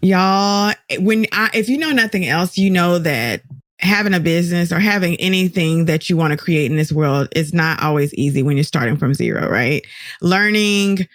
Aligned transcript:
Y'all, 0.00 0.74
when 1.00 1.26
I, 1.32 1.50
if 1.54 1.68
you 1.68 1.78
know 1.78 1.90
nothing 1.90 2.26
else, 2.26 2.56
you 2.56 2.70
know 2.70 2.98
that 2.98 3.42
having 3.80 4.14
a 4.14 4.20
business 4.20 4.72
or 4.72 4.78
having 4.78 5.16
anything 5.16 5.84
that 5.86 6.10
you 6.10 6.16
want 6.16 6.32
to 6.32 6.36
create 6.36 6.70
in 6.70 6.76
this 6.76 6.92
world 6.92 7.28
is 7.34 7.54
not 7.54 7.82
always 7.82 8.12
easy 8.14 8.42
when 8.42 8.56
you're 8.56 8.64
starting 8.64 8.96
from 8.96 9.14
zero, 9.14 9.48
right? 9.48 9.86
Learning 10.20 11.06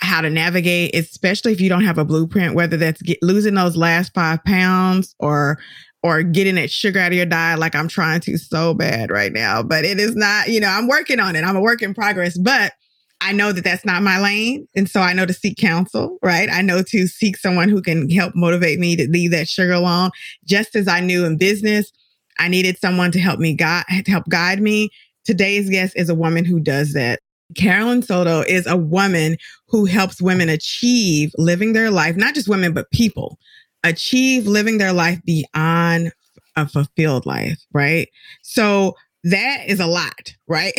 how 0.00 0.20
to 0.20 0.30
navigate, 0.30 0.94
especially 0.94 1.52
if 1.52 1.60
you 1.60 1.68
don't 1.68 1.84
have 1.84 1.98
a 1.98 2.04
blueprint, 2.04 2.54
whether 2.54 2.76
that's 2.76 3.02
get, 3.02 3.18
losing 3.22 3.54
those 3.54 3.76
last 3.76 4.14
five 4.14 4.42
pounds 4.44 5.14
or 5.18 5.58
or 6.02 6.22
getting 6.22 6.54
that 6.54 6.70
sugar 6.70 6.98
out 6.98 7.12
of 7.12 7.16
your 7.16 7.26
diet 7.26 7.58
like 7.58 7.74
I'm 7.74 7.88
trying 7.88 8.20
to 8.20 8.38
so 8.38 8.72
bad 8.72 9.10
right 9.10 9.32
now. 9.32 9.62
But 9.62 9.84
it 9.84 10.00
is 10.00 10.16
not, 10.16 10.48
you 10.48 10.58
know, 10.58 10.68
I'm 10.68 10.88
working 10.88 11.20
on 11.20 11.36
it. 11.36 11.44
I'm 11.44 11.56
a 11.56 11.60
work 11.60 11.82
in 11.82 11.92
progress, 11.92 12.38
but 12.38 12.72
I 13.20 13.32
know 13.32 13.52
that 13.52 13.64
that's 13.64 13.84
not 13.84 14.02
my 14.02 14.18
lane. 14.18 14.66
And 14.74 14.88
so 14.88 15.00
I 15.00 15.12
know 15.12 15.26
to 15.26 15.32
seek 15.32 15.58
counsel, 15.58 16.18
right? 16.22 16.48
I 16.50 16.62
know 16.62 16.82
to 16.82 17.06
seek 17.06 17.36
someone 17.36 17.68
who 17.68 17.82
can 17.82 18.08
help 18.10 18.34
motivate 18.34 18.78
me 18.78 18.96
to 18.96 19.08
leave 19.10 19.30
that 19.32 19.48
sugar 19.48 19.72
alone. 19.72 20.10
Just 20.44 20.74
as 20.74 20.88
I 20.88 21.00
knew 21.00 21.24
in 21.24 21.36
business, 21.36 21.92
I 22.38 22.48
needed 22.48 22.78
someone 22.78 23.12
to 23.12 23.20
help 23.20 23.38
me 23.38 23.54
guide, 23.54 23.84
to 23.88 24.10
help 24.10 24.28
guide 24.28 24.62
me. 24.62 24.88
Today's 25.24 25.68
guest 25.68 25.94
is 25.96 26.08
a 26.08 26.14
woman 26.14 26.44
who 26.44 26.60
does 26.60 26.94
that. 26.94 27.20
Carolin 27.56 28.02
Soldo 28.02 28.40
is 28.42 28.66
a 28.66 28.76
woman 28.76 29.36
who 29.68 29.84
helps 29.84 30.22
women 30.22 30.48
achieve 30.48 31.32
living 31.36 31.72
their 31.72 31.90
life, 31.90 32.16
not 32.16 32.34
just 32.34 32.48
women, 32.48 32.72
but 32.72 32.90
people 32.90 33.38
achieve 33.84 34.46
living 34.46 34.78
their 34.78 34.92
life 34.92 35.20
beyond 35.24 36.12
a 36.56 36.68
fulfilled 36.68 37.26
life, 37.26 37.58
right? 37.72 38.08
So 38.42 38.94
that 39.24 39.64
is 39.66 39.80
a 39.80 39.86
lot, 39.86 40.34
right? 40.48 40.72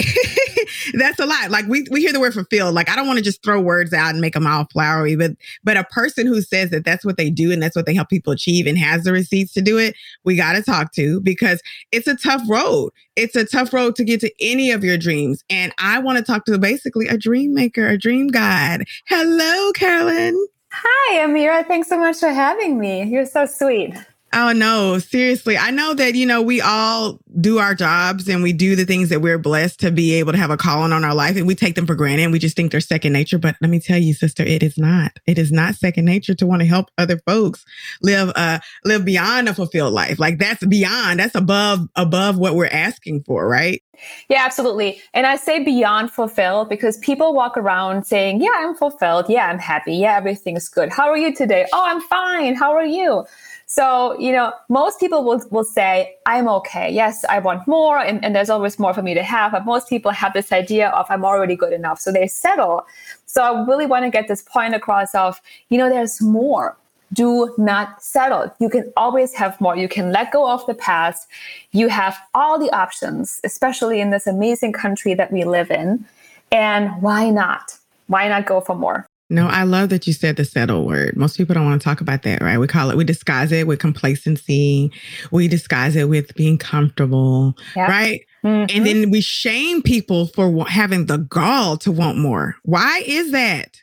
That's 0.94 1.20
a 1.20 1.26
lot. 1.26 1.52
Like 1.52 1.68
we, 1.68 1.86
we 1.92 2.02
hear 2.02 2.12
the 2.12 2.20
word 2.20 2.34
fulfilled. 2.34 2.74
Like 2.74 2.90
I 2.90 2.96
don't 2.96 3.06
want 3.06 3.18
to 3.18 3.24
just 3.24 3.44
throw 3.44 3.62
words 3.62 3.94
out 3.94 4.12
and 4.12 4.22
make 4.22 4.34
them 4.34 4.48
all 4.48 4.66
flowery, 4.72 5.16
but 5.16 5.32
but 5.64 5.78
a 5.78 5.84
person 5.86 6.26
who 6.26 6.42
says 6.42 6.72
that 6.72 6.84
that's 6.84 7.06
what 7.06 7.18
they 7.18 7.30
do 7.30 7.52
and 7.52 7.62
that's 7.62 7.76
what 7.76 7.86
they 7.86 7.94
help 7.94 8.10
people 8.10 8.34
achieve 8.34 8.66
and 8.66 8.78
has 8.78 9.04
the 9.04 9.12
receipts 9.12 9.54
to 9.54 9.62
do 9.62 9.78
it, 9.78 9.96
we 10.24 10.36
got 10.36 10.54
to 10.54 10.64
talk 10.64 10.92
to 10.94 11.22
because 11.22 11.62
it's 11.92 12.08
a 12.08 12.16
tough 12.16 12.42
road. 12.50 12.92
It's 13.16 13.36
a 13.36 13.46
tough 13.46 13.74
road 13.74 13.96
to 13.98 14.04
get 14.04 14.22
to 14.22 14.32
any 14.40 14.72
of 14.72 14.84
your 14.84 14.98
dreams. 14.98 15.44
And 15.50 15.72
I 15.78 16.00
want 16.00 16.18
to 16.18 16.24
talk 16.24 16.46
to 16.46 16.58
basically 16.58 17.08
a 17.08 17.18
dream 17.18 17.54
maker, 17.54 17.88
a 17.88 17.98
dream 17.98 18.28
guide. 18.28 18.86
Hello, 19.08 19.72
Carolin. 19.74 20.48
Hi, 20.74 21.20
Amira. 21.20 21.68
Thanks 21.68 21.90
so 21.90 22.00
much 22.00 22.18
for 22.18 22.30
having 22.30 22.80
me. 22.80 23.04
You're 23.04 23.26
so 23.26 23.46
sweet. 23.46 23.94
Oh 24.34 24.54
no, 24.54 24.98
seriously. 25.00 25.58
I 25.58 25.72
know 25.72 25.94
that, 25.94 26.16
you 26.16 26.26
know, 26.26 26.42
we 26.42 26.62
all 26.62 27.20
do 27.42 27.60
our 27.60 27.76
jobs 27.76 28.28
and 28.28 28.44
we 28.44 28.54
do 28.54 28.76
the 28.76 28.86
things 28.86 29.10
that 29.10 29.22
we're 29.22 29.38
blessed 29.38 29.80
to 29.82 29.92
be 29.92 30.14
able 30.14 30.32
to 30.32 30.38
have 30.38 30.52
a 30.52 30.58
calling 30.58 30.94
on 30.94 31.04
our 31.04 31.16
life 31.16 31.36
and 31.36 31.48
we 31.48 31.56
take 31.56 31.76
them 31.76 31.86
for 31.86 31.96
granted 31.96 32.24
and 32.24 32.32
we 32.32 32.40
just 32.40 32.56
think 32.56 32.72
they're 32.72 32.82
second 32.82 33.14
nature. 33.14 33.38
But 33.38 33.56
let 33.62 33.70
me 33.70 33.80
tell 33.80 33.98
you, 33.98 34.14
sister, 34.14 34.44
it 34.44 34.64
is 34.64 34.78
not. 34.78 35.20
It 35.26 35.38
is 35.38 35.52
not 35.52 35.76
second 35.76 36.06
nature 36.06 36.36
to 36.36 36.46
want 36.46 36.62
to 36.62 36.68
help 36.68 36.90
other 36.98 37.20
folks 37.26 37.66
live 38.02 38.32
uh 38.36 38.60
live 38.86 39.06
beyond 39.06 39.50
a 39.50 39.54
fulfilled 39.54 39.94
life. 39.94 40.20
Like 40.20 40.40
that's 40.40 40.66
beyond, 40.66 41.20
that's 41.20 41.36
above 41.36 41.88
above 41.96 42.38
what 42.38 42.56
we're 42.56 42.68
asking 42.68 43.24
for, 43.24 43.48
right? 43.48 43.82
Yeah, 44.30 44.44
absolutely. 44.44 45.02
And 45.14 45.28
I 45.28 45.36
say 45.36 45.64
beyond 45.64 46.12
fulfilled 46.12 46.70
because 46.70 46.98
people 46.98 47.34
walk 47.34 47.58
around 47.58 48.06
saying, 48.06 48.42
Yeah, 48.42 48.54
I'm 48.56 48.76
fulfilled. 48.76 49.26
Yeah, 49.30 49.48
I'm 49.48 49.60
happy. 49.60 49.96
Yeah, 49.96 50.16
everything's 50.16 50.70
good. 50.70 50.92
How 50.92 51.10
are 51.10 51.18
you 51.18 51.34
today? 51.34 51.68
Oh, 51.74 51.84
I'm 51.86 52.02
fine. 52.02 52.56
How 52.56 52.74
are 52.74 52.86
you? 52.86 53.26
So, 53.72 54.20
you 54.20 54.34
know, 54.34 54.52
most 54.68 55.00
people 55.00 55.24
will, 55.24 55.42
will 55.50 55.64
say, 55.64 56.18
I'm 56.26 56.50
okay. 56.50 56.92
Yes, 56.92 57.24
I 57.30 57.40
want 57.40 57.66
more, 57.70 58.00
and, 58.00 58.22
and 58.24 58.36
there's 58.36 58.50
always 58.50 58.78
more 58.78 58.94
for 58.94 59.02
me 59.02 59.14
to 59.14 59.24
have. 59.24 59.54
But 59.54 59.64
most 59.66 59.88
people 59.88 60.12
have 60.12 60.34
this 60.34 60.52
idea 60.52 60.90
of, 60.90 61.06
I'm 61.10 61.24
already 61.24 61.56
good 61.56 61.72
enough. 61.72 61.98
So 62.02 62.12
they 62.12 62.28
settle. 62.28 62.86
So 63.28 63.42
I 63.42 63.66
really 63.66 63.86
want 63.86 64.04
to 64.04 64.12
get 64.12 64.28
this 64.28 64.42
point 64.42 64.76
across 64.76 65.16
of, 65.16 65.40
you 65.70 65.78
know, 65.78 65.90
there's 65.90 66.22
more. 66.22 66.76
Do 67.14 67.56
not 67.58 68.04
settle. 68.04 68.54
You 68.60 68.68
can 68.68 68.92
always 68.98 69.34
have 69.36 69.60
more. 69.62 69.78
You 69.78 69.88
can 69.88 70.12
let 70.12 70.34
go 70.34 70.52
of 70.52 70.66
the 70.66 70.74
past. 70.74 71.30
You 71.72 71.88
have 71.88 72.18
all 72.34 72.60
the 72.60 72.72
options, 72.72 73.40
especially 73.46 74.02
in 74.02 74.10
this 74.10 74.28
amazing 74.28 74.74
country 74.74 75.14
that 75.14 75.32
we 75.32 75.46
live 75.46 75.72
in. 75.72 76.04
And 76.52 77.02
why 77.02 77.30
not? 77.30 77.78
Why 78.08 78.28
not 78.28 78.46
go 78.46 78.60
for 78.60 78.76
more? 78.76 79.08
No, 79.32 79.48
I 79.48 79.64
love 79.64 79.88
that 79.90 80.06
you 80.08 80.12
said 80.12 80.36
the 80.36 80.44
settle 80.44 80.86
word. 80.86 81.16
Most 81.16 81.38
people 81.38 81.56
don't 81.56 81.64
want 81.64 81.82
to 81.82 81.86
talk 81.86 82.02
about 82.02 82.24
that, 82.24 82.42
right? 82.42 82.58
We 82.58 82.68
call 82.68 82.92
it, 82.92 82.98
we 82.98 83.06
disguise 83.06 83.54
it 83.54 83.66
with 83.66 83.80
complacency. 83.80 84.92
We 85.32 85.48
disguise 85.48 85.96
it 85.96 86.10
with 86.10 86.36
being 86.36 86.58
comfortable, 86.58 87.58
yep. 87.74 87.88
right? 87.88 88.26
Mm-hmm. 88.44 88.76
And 88.76 88.86
then 88.86 89.10
we 89.10 89.22
shame 89.22 89.84
people 89.84 90.28
for 90.28 90.66
having 90.66 91.06
the 91.06 91.18
gall 91.18 91.78
to 91.78 91.94
want 91.94 92.18
more. 92.18 92.58
Why 92.64 93.04
is 93.06 93.32
that? 93.32 93.78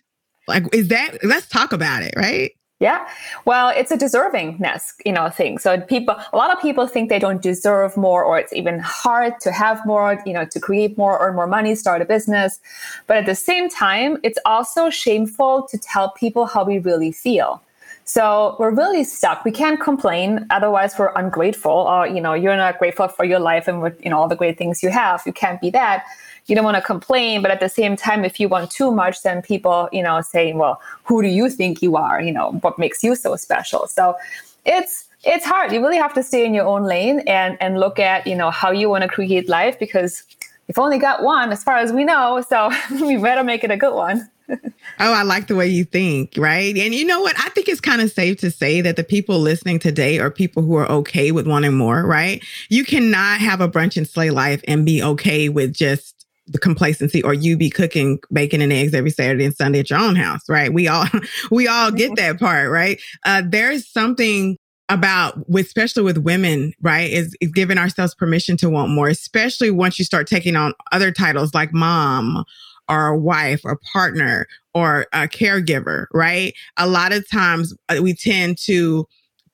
Like, 0.47 0.65
is 0.75 0.89
that, 0.89 1.25
let's 1.25 1.49
talk 1.49 1.73
about 1.73 2.03
it, 2.03 2.13
right? 2.15 2.53
Yeah. 2.81 3.09
Well, 3.45 3.71
it's 3.71 3.91
a 3.91 3.97
deservingness, 3.97 4.93
you 5.05 5.13
know, 5.13 5.29
thing. 5.31 5.59
So 5.59 5.81
people, 5.81 6.15
a 6.33 6.37
lot 6.37 6.53
of 6.53 6.63
people 6.63 6.87
think 6.87 7.09
they 7.09 7.19
don't 7.19 7.43
deserve 7.43 7.97
more, 7.97 8.23
or 8.23 8.39
it's 8.39 8.53
even 8.53 8.79
hard 8.79 9.41
to 9.41 9.51
have 9.51 9.85
more, 9.85 10.23
you 10.25 10.33
know, 10.33 10.45
to 10.45 10.61
create 10.61 10.97
more, 10.97 11.19
earn 11.21 11.35
more 11.35 11.49
money, 11.49 11.75
start 11.75 12.03
a 12.03 12.05
business. 12.05 12.61
But 13.09 13.17
at 13.17 13.27
the 13.27 13.35
same 13.35 13.69
time, 13.69 14.19
it's 14.23 14.39
also 14.45 14.91
shameful 14.91 15.67
to 15.71 15.77
tell 15.77 16.13
people 16.13 16.47
how 16.47 16.65
we 16.65 16.79
really 16.79 17.11
feel. 17.11 17.61
So 18.05 18.57
we're 18.61 18.71
really 18.71 19.03
stuck. 19.03 19.45
We 19.45 19.51
can't 19.51 19.81
complain, 19.81 20.47
otherwise 20.51 20.99
we're 20.99 21.13
ungrateful. 21.17 21.73
Or 21.73 22.07
you 22.07 22.21
know, 22.21 22.33
you're 22.33 22.57
not 22.57 22.79
grateful 22.79 23.09
for 23.09 23.25
your 23.25 23.41
life 23.41 23.67
and 23.67 23.83
with, 23.83 24.01
you 24.05 24.11
know 24.11 24.19
all 24.19 24.29
the 24.29 24.37
great 24.37 24.57
things 24.57 24.85
you 24.85 24.91
have. 24.91 25.23
You 25.27 25.33
can't 25.33 25.61
be 25.61 25.71
that 25.71 26.05
you 26.49 26.55
don't 26.55 26.65
want 26.65 26.77
to 26.77 26.83
complain 26.83 27.43
but 27.43 27.51
at 27.51 27.61
the 27.61 27.69
same 27.69 27.97
time 27.97 28.25
if 28.25 28.41
you 28.41 28.49
want 28.49 28.71
too 28.71 28.91
much 28.91 29.23
then 29.23 29.43
people 29.43 29.89
you 29.93 30.03
know 30.03 30.21
saying 30.21 30.59
well 30.59 30.81
who 31.05 31.23
do 31.23 31.29
you 31.29 31.49
think 31.49 31.83
you 31.83 31.97
are 31.97 32.21
you 32.21 32.33
know 32.33 32.53
what 32.63 32.79
makes 32.79 33.05
you 33.05 33.15
so 33.15 33.37
special 33.37 33.87
so 33.87 34.17
it's 34.65 35.07
it's 35.25 35.45
hard 35.45 35.73
you 35.73 35.81
really 35.81 35.97
have 35.97 36.15
to 36.15 36.23
stay 36.23 36.45
in 36.45 36.55
your 36.55 36.67
own 36.67 36.85
lane 36.85 37.21
and 37.21 37.57
and 37.61 37.79
look 37.79 37.99
at 37.99 38.27
you 38.27 38.35
know 38.35 38.51
how 38.51 38.71
you 38.71 38.89
want 38.89 39.03
to 39.03 39.09
create 39.09 39.49
life 39.49 39.79
because 39.79 40.23
you've 40.67 40.79
only 40.79 40.99
got 40.99 41.23
one 41.23 41.53
as 41.53 41.63
far 41.63 41.77
as 41.77 41.93
we 41.93 42.05
know 42.05 42.43
so 42.49 42.71
we 43.01 43.17
better 43.17 43.45
make 43.45 43.63
it 43.63 43.71
a 43.71 43.77
good 43.77 43.95
one 43.95 44.29
oh, 45.01 45.13
I 45.13 45.23
like 45.25 45.47
the 45.47 45.55
way 45.55 45.69
you 45.69 45.85
think, 45.85 46.33
right? 46.37 46.77
And 46.77 46.95
you 46.95 47.05
know 47.05 47.21
what? 47.21 47.39
I 47.39 47.51
think 47.51 47.69
it's 47.69 47.81
kind 47.81 48.01
of 48.01 48.11
safe 48.11 48.39
to 48.39 48.51
say 48.51 48.81
that 48.81 48.97
the 48.97 49.05
people 49.05 49.39
listening 49.39 49.79
today 49.79 50.19
are 50.19 50.31
people 50.31 50.63
who 50.63 50.75
are 50.77 50.91
okay 50.91 51.33
with 51.33 51.47
wanting 51.47 51.75
more, 51.75 52.07
right? 52.07 52.43
You 52.69 52.85
cannot 52.85 53.41
have 53.41 53.61
a 53.61 53.69
brunch 53.69 53.97
and 53.97 54.09
slay 54.09 54.31
life 54.31 54.63
and 54.67 54.87
be 54.87 55.03
okay 55.03 55.49
with 55.49 55.75
just 55.75 56.18
the 56.49 56.59
complacency 56.59 57.23
or 57.23 57.35
you 57.35 57.57
be 57.57 57.71
cooking 57.71 58.19
bacon 58.33 58.61
and 58.61 58.73
eggs 58.73 58.95
every 58.95 59.11
Saturday 59.11 59.45
and 59.45 59.55
Sunday 59.55 59.81
at 59.81 59.91
your 59.91 59.99
own 59.99 60.17
house, 60.17 60.41
right? 60.49 60.73
We 60.73 60.89
all 60.89 61.07
we 61.51 61.69
all 61.69 61.91
get 61.91 62.13
mm-hmm. 62.13 62.27
that 62.27 62.41
part, 62.41 62.71
right? 62.71 63.01
Uh, 63.25 63.43
there's 63.47 63.89
something 63.89 64.57
about 64.89 65.49
with 65.49 65.67
especially 65.67 66.03
with 66.03 66.19
women 66.19 66.73
right 66.81 67.11
is, 67.11 67.37
is 67.41 67.51
giving 67.53 67.77
ourselves 67.77 68.15
permission 68.15 68.57
to 68.57 68.71
want 68.71 68.91
more 68.91 69.09
especially 69.09 69.71
once 69.71 69.99
you 69.99 70.05
start 70.05 70.27
taking 70.27 70.57
on 70.57 70.73
other 70.93 71.13
titles 71.13 71.53
like 71.53 71.75
mom 71.75 72.43
or 72.89 73.15
wife 73.15 73.61
or 73.65 73.79
partner 73.93 74.47
or 74.73 75.07
a 75.13 75.29
caregiver 75.29 76.07
right 76.15 76.55
a 76.79 76.89
lot 76.89 77.13
of 77.13 77.29
times 77.31 77.75
uh, 77.91 77.99
we 78.01 78.15
tend 78.15 78.57
to 78.57 79.07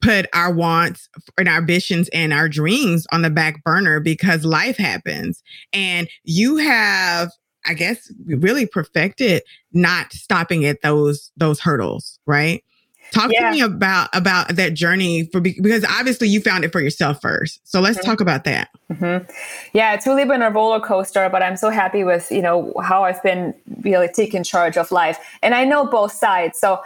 put 0.04 0.26
our 0.34 0.52
wants 0.52 1.08
and 1.38 1.48
our 1.48 1.56
ambitions 1.56 2.08
and 2.12 2.32
our 2.32 2.48
dreams 2.48 3.06
on 3.10 3.22
the 3.22 3.30
back 3.30 3.64
burner 3.64 4.00
because 4.00 4.44
life 4.44 4.76
happens. 4.76 5.42
And 5.72 6.08
you 6.24 6.56
have, 6.56 7.30
I 7.66 7.74
guess, 7.74 8.12
really 8.26 8.66
perfected 8.66 9.42
not 9.72 10.12
stopping 10.12 10.64
at 10.66 10.82
those 10.82 11.32
those 11.36 11.60
hurdles, 11.60 12.18
right? 12.26 12.62
Talk 13.12 13.30
yeah. 13.32 13.50
to 13.50 13.52
me 13.52 13.60
about 13.60 14.08
about 14.12 14.56
that 14.56 14.74
journey 14.74 15.28
for 15.30 15.40
because 15.40 15.84
obviously 15.84 16.28
you 16.28 16.40
found 16.40 16.64
it 16.64 16.72
for 16.72 16.80
yourself 16.80 17.20
first. 17.22 17.60
So 17.64 17.80
let's 17.80 17.98
mm-hmm. 17.98 18.10
talk 18.10 18.20
about 18.20 18.44
that. 18.44 18.70
Mm-hmm. 18.90 19.30
Yeah, 19.72 19.94
it's 19.94 20.06
really 20.06 20.24
been 20.24 20.42
a 20.42 20.50
roller 20.50 20.80
coaster, 20.80 21.28
but 21.30 21.42
I'm 21.42 21.56
so 21.56 21.70
happy 21.70 22.02
with 22.02 22.30
you 22.32 22.42
know 22.42 22.72
how 22.82 23.04
I've 23.04 23.22
been 23.22 23.54
really 23.82 24.08
taking 24.08 24.42
charge 24.42 24.76
of 24.76 24.90
life, 24.90 25.18
and 25.42 25.54
I 25.54 25.64
know 25.64 25.86
both 25.86 26.12
sides. 26.12 26.58
So 26.58 26.82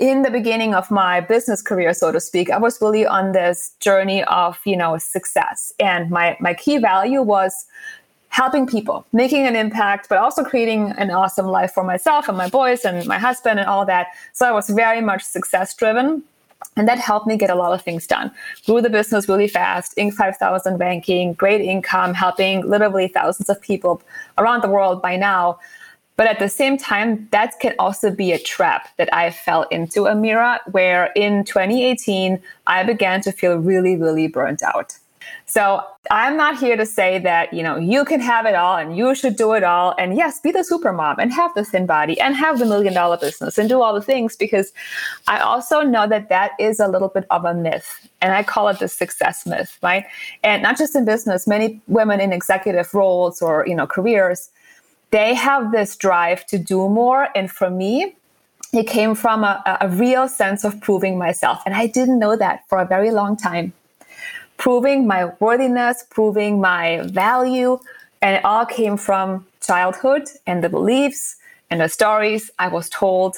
in 0.00 0.22
the 0.22 0.30
beginning 0.30 0.74
of 0.74 0.90
my 0.90 1.20
business 1.20 1.60
career, 1.60 1.92
so 1.92 2.10
to 2.10 2.20
speak, 2.20 2.50
I 2.50 2.56
was 2.56 2.80
really 2.80 3.06
on 3.06 3.32
this 3.32 3.72
journey 3.80 4.24
of, 4.24 4.58
you 4.64 4.76
know, 4.76 4.96
success. 4.96 5.74
And 5.78 6.10
my, 6.10 6.38
my 6.40 6.54
key 6.54 6.78
value 6.78 7.20
was 7.20 7.66
helping 8.30 8.66
people, 8.66 9.04
making 9.12 9.46
an 9.46 9.54
impact, 9.54 10.08
but 10.08 10.16
also 10.16 10.42
creating 10.42 10.92
an 10.92 11.10
awesome 11.10 11.46
life 11.46 11.72
for 11.72 11.84
myself 11.84 12.28
and 12.28 12.38
my 12.38 12.48
boys 12.48 12.84
and 12.84 13.06
my 13.06 13.18
husband 13.18 13.60
and 13.60 13.68
all 13.68 13.84
that. 13.84 14.06
So 14.32 14.46
I 14.46 14.52
was 14.52 14.70
very 14.70 15.02
much 15.02 15.22
success 15.22 15.74
driven. 15.74 16.22
And 16.76 16.86
that 16.88 16.98
helped 16.98 17.26
me 17.26 17.36
get 17.36 17.50
a 17.50 17.54
lot 17.54 17.72
of 17.72 17.82
things 17.82 18.06
done. 18.06 18.30
Grew 18.64 18.80
the 18.80 18.90
business 18.90 19.28
really 19.28 19.48
fast, 19.48 19.96
Inc. 19.96 20.14
5000 20.14 20.78
ranking, 20.78 21.32
great 21.34 21.60
income, 21.60 22.14
helping 22.14 22.68
literally 22.68 23.08
thousands 23.08 23.48
of 23.48 23.60
people 23.60 24.02
around 24.38 24.62
the 24.62 24.68
world 24.68 25.02
by 25.02 25.16
now. 25.16 25.58
But 26.20 26.26
at 26.26 26.38
the 26.38 26.50
same 26.50 26.76
time, 26.76 27.26
that 27.30 27.58
can 27.60 27.74
also 27.78 28.10
be 28.10 28.32
a 28.32 28.38
trap 28.38 28.90
that 28.98 29.08
I 29.10 29.30
fell 29.30 29.62
into, 29.70 30.00
Amira, 30.00 30.58
where 30.70 31.12
in 31.16 31.44
2018, 31.44 32.38
I 32.66 32.84
began 32.84 33.22
to 33.22 33.32
feel 33.32 33.56
really, 33.56 33.96
really 33.96 34.28
burnt 34.28 34.62
out. 34.62 34.98
So 35.46 35.82
I'm 36.10 36.36
not 36.36 36.58
here 36.58 36.76
to 36.76 36.84
say 36.84 37.20
that, 37.20 37.54
you 37.54 37.62
know, 37.62 37.78
you 37.78 38.04
can 38.04 38.20
have 38.20 38.44
it 38.44 38.54
all 38.54 38.76
and 38.76 38.94
you 38.94 39.14
should 39.14 39.36
do 39.36 39.54
it 39.54 39.64
all. 39.64 39.94
And 39.96 40.14
yes, 40.14 40.40
be 40.40 40.52
the 40.52 40.62
super 40.62 40.92
mom 40.92 41.18
and 41.18 41.32
have 41.32 41.54
the 41.54 41.64
thin 41.64 41.86
body 41.86 42.20
and 42.20 42.36
have 42.36 42.58
the 42.58 42.66
million 42.66 42.92
dollar 42.92 43.16
business 43.16 43.56
and 43.56 43.66
do 43.66 43.80
all 43.80 43.94
the 43.94 44.02
things 44.02 44.36
because 44.36 44.74
I 45.26 45.38
also 45.38 45.80
know 45.80 46.06
that 46.06 46.28
that 46.28 46.50
is 46.60 46.80
a 46.80 46.88
little 46.88 47.08
bit 47.08 47.24
of 47.30 47.46
a 47.46 47.54
myth. 47.54 48.06
And 48.20 48.34
I 48.34 48.42
call 48.42 48.68
it 48.68 48.78
the 48.78 48.88
success 48.88 49.46
myth, 49.46 49.78
right? 49.82 50.04
And 50.44 50.62
not 50.62 50.76
just 50.76 50.94
in 50.94 51.06
business, 51.06 51.46
many 51.46 51.80
women 51.88 52.20
in 52.20 52.30
executive 52.30 52.92
roles 52.92 53.40
or, 53.40 53.64
you 53.66 53.74
know, 53.74 53.86
careers, 53.86 54.50
they 55.10 55.34
have 55.34 55.72
this 55.72 55.96
drive 55.96 56.46
to 56.46 56.58
do 56.58 56.88
more. 56.88 57.28
And 57.34 57.50
for 57.50 57.70
me, 57.70 58.14
it 58.72 58.84
came 58.84 59.14
from 59.14 59.42
a, 59.44 59.78
a 59.80 59.88
real 59.88 60.28
sense 60.28 60.64
of 60.64 60.80
proving 60.80 61.18
myself. 61.18 61.62
And 61.66 61.74
I 61.74 61.86
didn't 61.86 62.18
know 62.18 62.36
that 62.36 62.68
for 62.68 62.78
a 62.78 62.86
very 62.86 63.10
long 63.10 63.36
time 63.36 63.72
proving 64.56 65.06
my 65.06 65.24
worthiness, 65.40 66.04
proving 66.10 66.60
my 66.60 67.00
value. 67.06 67.78
And 68.20 68.36
it 68.36 68.44
all 68.44 68.66
came 68.66 68.98
from 68.98 69.46
childhood 69.62 70.28
and 70.46 70.62
the 70.62 70.68
beliefs 70.68 71.36
and 71.70 71.80
the 71.80 71.88
stories 71.88 72.50
I 72.58 72.68
was 72.68 72.90
told 72.90 73.36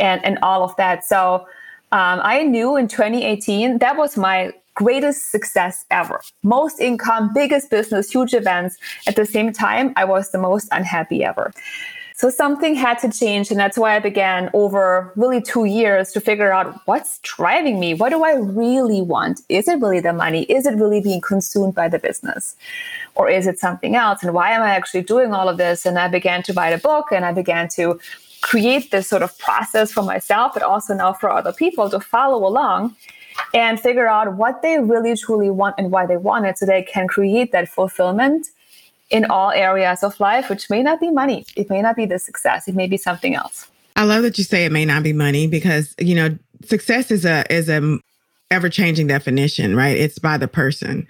and, 0.00 0.24
and 0.24 0.36
all 0.42 0.64
of 0.64 0.74
that. 0.76 1.04
So 1.04 1.46
um, 1.92 2.20
I 2.24 2.42
knew 2.42 2.76
in 2.76 2.88
2018 2.88 3.78
that 3.78 3.96
was 3.96 4.16
my 4.16 4.52
greatest 4.74 5.30
success 5.30 5.84
ever. 5.90 6.20
Most 6.42 6.80
income, 6.80 7.32
biggest 7.32 7.70
business, 7.70 8.10
huge 8.10 8.34
events. 8.34 8.76
At 9.06 9.16
the 9.16 9.26
same 9.26 9.52
time, 9.52 9.92
I 9.96 10.04
was 10.04 10.30
the 10.30 10.38
most 10.38 10.68
unhappy 10.72 11.24
ever. 11.24 11.52
So 12.16 12.30
something 12.30 12.76
had 12.76 13.00
to 13.00 13.10
change. 13.10 13.50
And 13.50 13.58
that's 13.58 13.76
why 13.76 13.96
I 13.96 13.98
began 13.98 14.48
over 14.54 15.12
really 15.16 15.42
two 15.42 15.64
years 15.64 16.12
to 16.12 16.20
figure 16.20 16.52
out 16.52 16.80
what's 16.86 17.18
driving 17.22 17.80
me. 17.80 17.92
What 17.94 18.10
do 18.10 18.22
I 18.24 18.34
really 18.34 19.02
want? 19.02 19.40
Is 19.48 19.66
it 19.66 19.80
really 19.80 19.98
the 19.98 20.12
money? 20.12 20.42
Is 20.44 20.64
it 20.64 20.76
really 20.76 21.00
being 21.00 21.20
consumed 21.20 21.74
by 21.74 21.88
the 21.88 21.98
business? 21.98 22.54
Or 23.16 23.28
is 23.28 23.48
it 23.48 23.58
something 23.58 23.96
else? 23.96 24.22
And 24.22 24.32
why 24.32 24.52
am 24.52 24.62
I 24.62 24.70
actually 24.70 25.02
doing 25.02 25.34
all 25.34 25.48
of 25.48 25.56
this? 25.56 25.84
And 25.84 25.98
I 25.98 26.06
began 26.06 26.44
to 26.44 26.52
write 26.52 26.72
a 26.72 26.78
book 26.78 27.10
and 27.10 27.24
I 27.24 27.32
began 27.32 27.68
to 27.70 27.98
create 28.42 28.92
this 28.92 29.08
sort 29.08 29.22
of 29.22 29.36
process 29.38 29.90
for 29.90 30.02
myself, 30.02 30.52
but 30.54 30.62
also 30.62 30.94
now 30.94 31.14
for 31.14 31.30
other 31.30 31.52
people 31.52 31.90
to 31.90 31.98
follow 31.98 32.46
along 32.46 32.94
and 33.52 33.80
figure 33.80 34.08
out 34.08 34.36
what 34.36 34.62
they 34.62 34.78
really 34.78 35.16
truly 35.16 35.50
want 35.50 35.74
and 35.78 35.90
why 35.90 36.06
they 36.06 36.16
want 36.16 36.46
it 36.46 36.58
so 36.58 36.66
they 36.66 36.82
can 36.82 37.06
create 37.06 37.52
that 37.52 37.68
fulfillment 37.68 38.48
in 39.10 39.24
all 39.26 39.50
areas 39.50 40.02
of 40.02 40.18
life, 40.18 40.48
which 40.48 40.70
may 40.70 40.82
not 40.82 41.00
be 41.00 41.10
money. 41.10 41.44
It 41.56 41.70
may 41.70 41.82
not 41.82 41.96
be 41.96 42.06
the 42.06 42.18
success. 42.18 42.66
It 42.68 42.74
may 42.74 42.86
be 42.86 42.96
something 42.96 43.34
else. 43.34 43.68
I 43.96 44.04
love 44.04 44.22
that 44.22 44.38
you 44.38 44.44
say 44.44 44.64
it 44.64 44.72
may 44.72 44.84
not 44.84 45.02
be 45.02 45.12
money 45.12 45.46
because, 45.46 45.94
you 45.98 46.14
know, 46.14 46.36
success 46.64 47.10
is 47.10 47.24
a 47.24 47.44
is 47.52 47.68
a 47.68 47.98
ever 48.50 48.68
changing 48.68 49.06
definition, 49.06 49.76
right? 49.76 49.96
It's 49.96 50.18
by 50.18 50.36
the 50.36 50.48
person. 50.48 51.06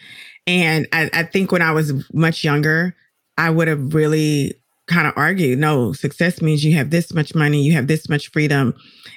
And 0.47 0.87
I, 0.93 1.11
I 1.13 1.23
think 1.25 1.51
when 1.51 1.63
I 1.63 1.73
was 1.73 1.93
much 2.13 2.45
younger, 2.45 2.95
I 3.39 3.51
would 3.51 3.69
have 3.69 3.95
really 3.95 4.55
kind 4.87 5.07
of 5.07 5.15
argued, 5.17 5.59
no, 5.59 5.93
success 5.93 6.43
means 6.43 6.65
you 6.65 6.75
have 6.77 6.91
this 6.91 7.15
much 7.15 7.35
money, 7.35 7.63
you 7.63 7.73
have 7.73 7.87
this 7.87 8.09
much 8.09 8.31
freedom. 8.31 8.75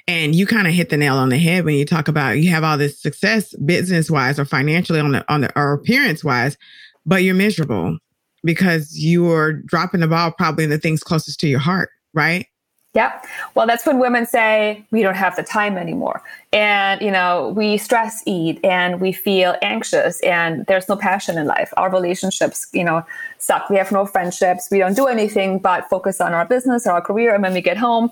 And 0.08 0.34
you 0.34 0.46
kind 0.46 0.66
of 0.66 0.72
hit 0.72 0.88
the 0.88 0.96
nail 0.96 1.16
on 1.16 1.28
the 1.28 1.38
head 1.38 1.66
when 1.66 1.74
you 1.74 1.84
talk 1.84 2.08
about 2.08 2.38
you 2.38 2.50
have 2.50 2.64
all 2.64 2.78
this 2.78 2.98
success 2.98 3.54
business 3.56 4.10
wise 4.10 4.38
or 4.38 4.46
financially 4.46 5.00
on 5.00 5.12
the 5.12 5.24
on 5.32 5.42
the 5.42 5.52
or 5.54 5.74
appearance 5.74 6.24
wise, 6.24 6.56
but 7.04 7.22
you're 7.22 7.34
miserable 7.34 7.98
because 8.42 8.96
you 8.98 9.30
are 9.30 9.52
dropping 9.52 10.00
the 10.00 10.08
ball 10.08 10.32
probably 10.32 10.64
in 10.64 10.70
the 10.70 10.78
things 10.78 11.02
closest 11.02 11.38
to 11.40 11.48
your 11.48 11.58
heart, 11.58 11.90
right? 12.14 12.46
Yep. 12.94 13.26
Well, 13.54 13.66
that's 13.66 13.84
when 13.84 13.98
women 13.98 14.24
say 14.24 14.84
we 14.90 15.02
don't 15.02 15.14
have 15.14 15.36
the 15.36 15.42
time 15.42 15.76
anymore. 15.76 16.22
And, 16.54 17.00
you 17.02 17.10
know, 17.10 17.52
we 17.54 17.76
stress 17.76 18.22
eat 18.24 18.58
and 18.64 19.00
we 19.00 19.12
feel 19.12 19.56
anxious 19.60 20.20
and 20.20 20.64
there's 20.66 20.88
no 20.88 20.96
passion 20.96 21.36
in 21.36 21.46
life. 21.46 21.72
Our 21.76 21.92
relationships, 21.92 22.66
you 22.72 22.82
know, 22.82 23.04
suck. 23.36 23.68
We 23.68 23.76
have 23.76 23.92
no 23.92 24.06
friendships. 24.06 24.68
We 24.70 24.78
don't 24.78 24.96
do 24.96 25.06
anything 25.06 25.58
but 25.58 25.88
focus 25.90 26.20
on 26.20 26.32
our 26.32 26.46
business 26.46 26.86
or 26.86 26.92
our 26.92 27.02
career. 27.02 27.34
And 27.34 27.42
when 27.42 27.52
we 27.52 27.60
get 27.60 27.76
home, 27.76 28.10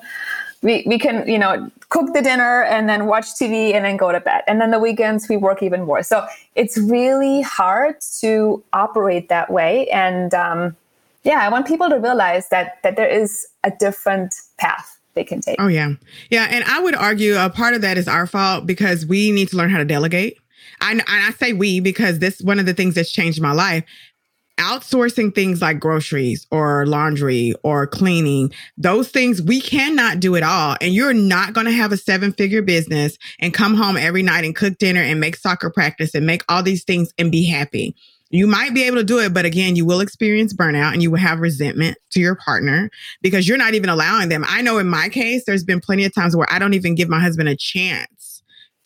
we, 0.63 0.85
we 0.87 0.99
can, 0.99 1.29
you 1.29 1.39
know, 1.39 1.71
cook 1.89 2.13
the 2.13 2.23
dinner 2.23 2.63
and 2.65 2.89
then 2.89 3.07
watch 3.07 3.27
TV 3.27 3.75
and 3.75 3.85
then 3.85 3.97
go 3.97 4.13
to 4.13 4.21
bed. 4.21 4.43
And 4.47 4.61
then 4.61 4.71
the 4.71 4.79
weekends 4.79 5.29
we 5.29 5.37
work 5.37 5.63
even 5.63 5.83
more. 5.85 6.03
So 6.03 6.27
it's 6.55 6.77
really 6.79 7.43
hard 7.43 7.97
to 8.21 8.63
operate 8.73 9.29
that 9.29 9.51
way. 9.51 9.89
And 9.89 10.35
um, 10.35 10.77
yeah, 11.25 11.41
I 11.41 11.49
want 11.49 11.67
people 11.67 11.89
to 11.89 11.97
realize 11.97 12.49
that 12.51 12.83
that 12.83 12.97
there 12.97 13.09
is 13.09 13.47
a 13.65 13.73
different 13.79 14.35
path 14.59 14.99
they 15.15 15.25
can 15.25 15.41
take. 15.41 15.57
Oh 15.61 15.67
yeah, 15.67 15.95
yeah. 16.31 16.47
And 16.51 16.65
I 16.65 16.81
would 16.81 16.95
argue 16.95 17.37
a 17.37 17.51
part 17.51 17.75
of 17.75 17.83
that 17.83 17.99
is 17.99 18.07
our 18.07 18.27
fault 18.27 18.67
because 18.67 19.05
we 19.07 19.33
need 19.33 19.49
to 19.49 19.57
learn 19.57 19.71
how 19.71 19.79
to 19.79 19.85
delegate. 19.85 20.39
I, 20.81 20.93
and 20.93 21.03
I 21.07 21.31
say 21.33 21.53
we 21.53 21.81
because 21.81 22.19
this 22.19 22.41
one 22.41 22.59
of 22.59 22.67
the 22.67 22.75
things 22.75 22.95
that's 22.95 23.11
changed 23.11 23.41
my 23.41 23.53
life 23.53 23.85
outsourcing 24.59 25.35
things 25.35 25.61
like 25.61 25.81
groceries 25.81 26.47
or 26.51 26.87
laundry 26.87 27.55
or 27.63 27.87
cleaning, 27.87 28.53
those 28.77 29.11
things 29.11 29.43
we 29.43 29.61
cannot 29.61 30.21
do 30.21 30.37
at 30.37 30.43
all. 30.43 30.77
And 30.81 30.95
you're 30.95 31.15
not 31.15 31.53
going 31.53 31.67
to 31.67 31.73
have 31.73 31.93
a 31.93 31.97
seven 31.97 32.33
figure 32.33 32.63
business 32.63 33.19
and 33.39 33.55
come 33.55 33.75
home 33.75 33.97
every 33.97 34.23
night 34.23 34.45
and 34.45 34.57
cook 34.57 34.79
dinner 34.79 35.01
and 35.01 35.21
make 35.21 35.37
soccer 35.37 35.71
practice 35.71 36.15
and 36.15 36.27
make 36.27 36.43
all 36.49 36.63
these 36.63 36.85
things 36.85 37.13
and 37.19 37.31
be 37.31 37.45
happy. 37.45 37.95
You 38.31 38.49
might 38.49 38.75
be 38.75 38.83
able 38.83 38.97
to 38.97 39.05
do 39.05 39.21
it, 39.21 39.33
but 39.33 39.45
again, 39.45 39.77
you 39.77 39.85
will 39.85 40.01
experience 40.01 40.53
burnout 40.53 40.93
and 40.93 41.03
you 41.03 41.13
will 41.13 41.19
have 41.19 41.39
resentment 41.39 41.97
to 42.11 42.21
your 42.21 42.35
partner 42.35 42.91
because 43.23 43.47
you're 43.47 43.57
not 43.57 43.75
even 43.75 43.89
allowing 43.89 44.29
them. 44.29 44.45
I 44.49 44.63
know 44.63 44.79
in 44.79 44.89
my 44.89 45.09
case, 45.09 45.45
there's 45.45 45.63
been 45.63 45.81
plenty 45.81 46.05
of 46.05 46.13
times 46.13 46.35
where 46.35 46.51
I 46.53 46.59
don't 46.59 46.75
even 46.75 46.97
give 46.97 47.09
my 47.09 47.21
husband 47.21 47.49
a 47.49 47.57
chance 47.57 48.16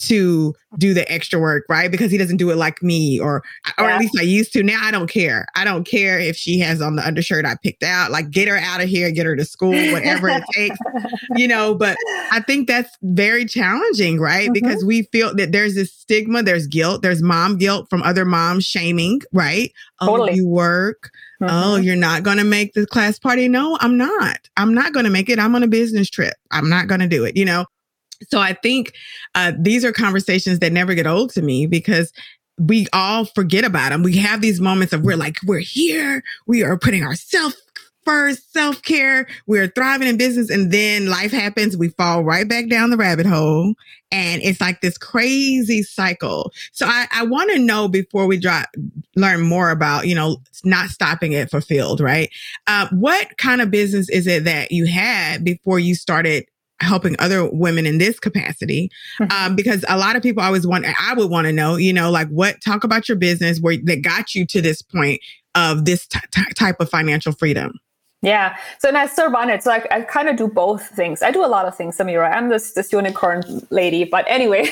to 0.00 0.54
do 0.78 0.94
the 0.94 1.10
extra 1.10 1.38
work, 1.38 1.64
right? 1.68 1.90
Because 1.90 2.10
he 2.10 2.18
doesn't 2.18 2.38
do 2.38 2.50
it 2.50 2.56
like 2.56 2.82
me, 2.82 3.20
or 3.20 3.42
or 3.78 3.86
yeah. 3.86 3.94
at 3.94 4.00
least 4.00 4.16
I 4.18 4.22
used 4.22 4.52
to. 4.54 4.62
Now 4.62 4.80
I 4.82 4.90
don't 4.90 5.08
care. 5.08 5.46
I 5.54 5.64
don't 5.64 5.84
care 5.84 6.18
if 6.18 6.36
she 6.36 6.58
has 6.60 6.80
on 6.80 6.96
the 6.96 7.06
undershirt 7.06 7.44
I 7.44 7.56
picked 7.62 7.82
out. 7.82 8.10
Like 8.10 8.30
get 8.30 8.48
her 8.48 8.56
out 8.56 8.80
of 8.80 8.88
here, 8.88 9.10
get 9.10 9.26
her 9.26 9.36
to 9.36 9.44
school, 9.44 9.72
whatever 9.92 10.28
it 10.28 10.42
takes, 10.52 10.78
you 11.36 11.46
know. 11.46 11.74
But 11.74 11.96
I 12.32 12.40
think 12.40 12.66
that's 12.66 12.96
very 13.02 13.44
challenging, 13.44 14.18
right? 14.18 14.44
Mm-hmm. 14.44 14.52
Because 14.52 14.84
we 14.84 15.02
feel 15.12 15.34
that 15.34 15.52
there's 15.52 15.74
this 15.74 15.92
stigma, 15.92 16.42
there's 16.42 16.66
guilt, 16.66 17.02
there's 17.02 17.22
mom 17.22 17.58
guilt 17.58 17.88
from 17.90 18.02
other 18.02 18.24
moms 18.24 18.64
shaming, 18.64 19.20
right? 19.32 19.72
Oh, 20.00 20.06
totally. 20.06 20.32
Oh, 20.32 20.34
you 20.34 20.48
work. 20.48 21.10
Oh, 21.42 21.46
mm-hmm. 21.46 21.54
Oh, 21.54 21.76
you're 21.76 21.96
not 21.96 22.22
going 22.22 22.38
to 22.38 22.44
make 22.44 22.74
the 22.74 22.86
class 22.86 23.18
party. 23.18 23.48
No, 23.48 23.76
I'm 23.80 23.96
not. 23.96 24.48
I'm 24.56 24.74
not 24.74 24.92
going 24.92 25.04
to 25.04 25.10
make 25.10 25.28
it. 25.28 25.38
I'm 25.38 25.54
on 25.54 25.62
a 25.62 25.68
business 25.68 26.08
trip. 26.08 26.34
I'm 26.50 26.68
not 26.68 26.86
going 26.86 27.00
to 27.00 27.08
do 27.08 27.24
it. 27.24 27.36
You 27.36 27.44
know, 27.44 27.66
so 28.28 28.38
I 28.38 28.54
think 28.54 28.92
uh, 29.34 29.52
these 29.58 29.84
are 29.84 29.92
conversations 29.92 30.58
that 30.60 30.72
never 30.72 30.94
get 30.94 31.06
old 31.06 31.30
to 31.30 31.42
me 31.42 31.66
because 31.66 32.12
we 32.58 32.86
all 32.92 33.24
forget 33.24 33.64
about 33.64 33.90
them. 33.90 34.02
We 34.02 34.16
have 34.18 34.40
these 34.40 34.60
moments 34.60 34.92
of 34.92 35.02
we're 35.02 35.16
like, 35.16 35.38
we're 35.46 35.60
here, 35.60 36.22
we 36.46 36.62
are 36.62 36.78
putting 36.78 37.02
ourselves 37.02 37.56
first, 38.04 38.52
self 38.52 38.82
care, 38.82 39.26
we're 39.46 39.68
thriving 39.68 40.08
in 40.08 40.16
business, 40.16 40.50
and 40.50 40.70
then 40.72 41.08
life 41.08 41.30
happens. 41.30 41.76
We 41.76 41.88
fall 41.90 42.24
right 42.24 42.48
back 42.48 42.68
down 42.68 42.90
the 42.90 42.96
rabbit 42.96 43.26
hole. 43.26 43.74
And 44.12 44.42
it's 44.42 44.60
like 44.60 44.80
this 44.80 44.98
crazy 44.98 45.84
cycle. 45.84 46.52
So 46.72 46.86
I, 46.86 47.06
I 47.12 47.24
want 47.24 47.52
to 47.52 47.58
know 47.60 47.86
before 47.86 48.26
we 48.26 48.38
drop, 48.38 48.68
learn 49.14 49.42
more 49.42 49.70
about, 49.70 50.08
you 50.08 50.16
know, 50.16 50.38
not 50.64 50.88
stopping 50.88 51.34
at 51.34 51.50
fulfilled, 51.50 52.00
right? 52.00 52.28
Uh, 52.66 52.88
what 52.90 53.38
kind 53.38 53.60
of 53.60 53.70
business 53.70 54.08
is 54.10 54.26
it 54.26 54.44
that 54.44 54.72
you 54.72 54.86
had 54.86 55.44
before 55.44 55.78
you 55.78 55.94
started 55.94 56.44
helping 56.80 57.16
other 57.18 57.48
women 57.50 57.86
in 57.86 57.98
this 57.98 58.18
capacity 58.18 58.90
mm-hmm. 59.20 59.30
um, 59.32 59.56
because 59.56 59.84
a 59.88 59.98
lot 59.98 60.16
of 60.16 60.22
people 60.22 60.42
always 60.42 60.66
want 60.66 60.84
i 61.00 61.14
would 61.14 61.30
want 61.30 61.46
to 61.46 61.52
know 61.52 61.76
you 61.76 61.92
know 61.92 62.10
like 62.10 62.28
what 62.28 62.56
talk 62.64 62.84
about 62.84 63.08
your 63.08 63.16
business 63.16 63.60
where 63.60 63.76
that 63.84 64.02
got 64.02 64.34
you 64.34 64.46
to 64.46 64.60
this 64.60 64.82
point 64.82 65.20
of 65.54 65.84
this 65.84 66.06
t- 66.06 66.18
t- 66.30 66.52
type 66.54 66.76
of 66.80 66.88
financial 66.88 67.32
freedom 67.32 67.72
yeah. 68.22 68.56
So 68.78 68.88
and 68.88 68.98
I 68.98 69.06
still 69.06 69.30
run 69.30 69.48
it. 69.48 69.62
So 69.62 69.72
I, 69.72 69.82
I 69.90 70.00
kind 70.02 70.28
of 70.28 70.36
do 70.36 70.46
both 70.46 70.88
things. 70.88 71.22
I 71.22 71.30
do 71.30 71.42
a 71.44 71.48
lot 71.48 71.66
of 71.66 71.74
things, 71.74 71.96
Samira. 71.96 72.30
I'm 72.30 72.50
this 72.50 72.72
this 72.72 72.92
unicorn 72.92 73.42
lady. 73.70 74.04
But 74.04 74.26
anyway, 74.28 74.68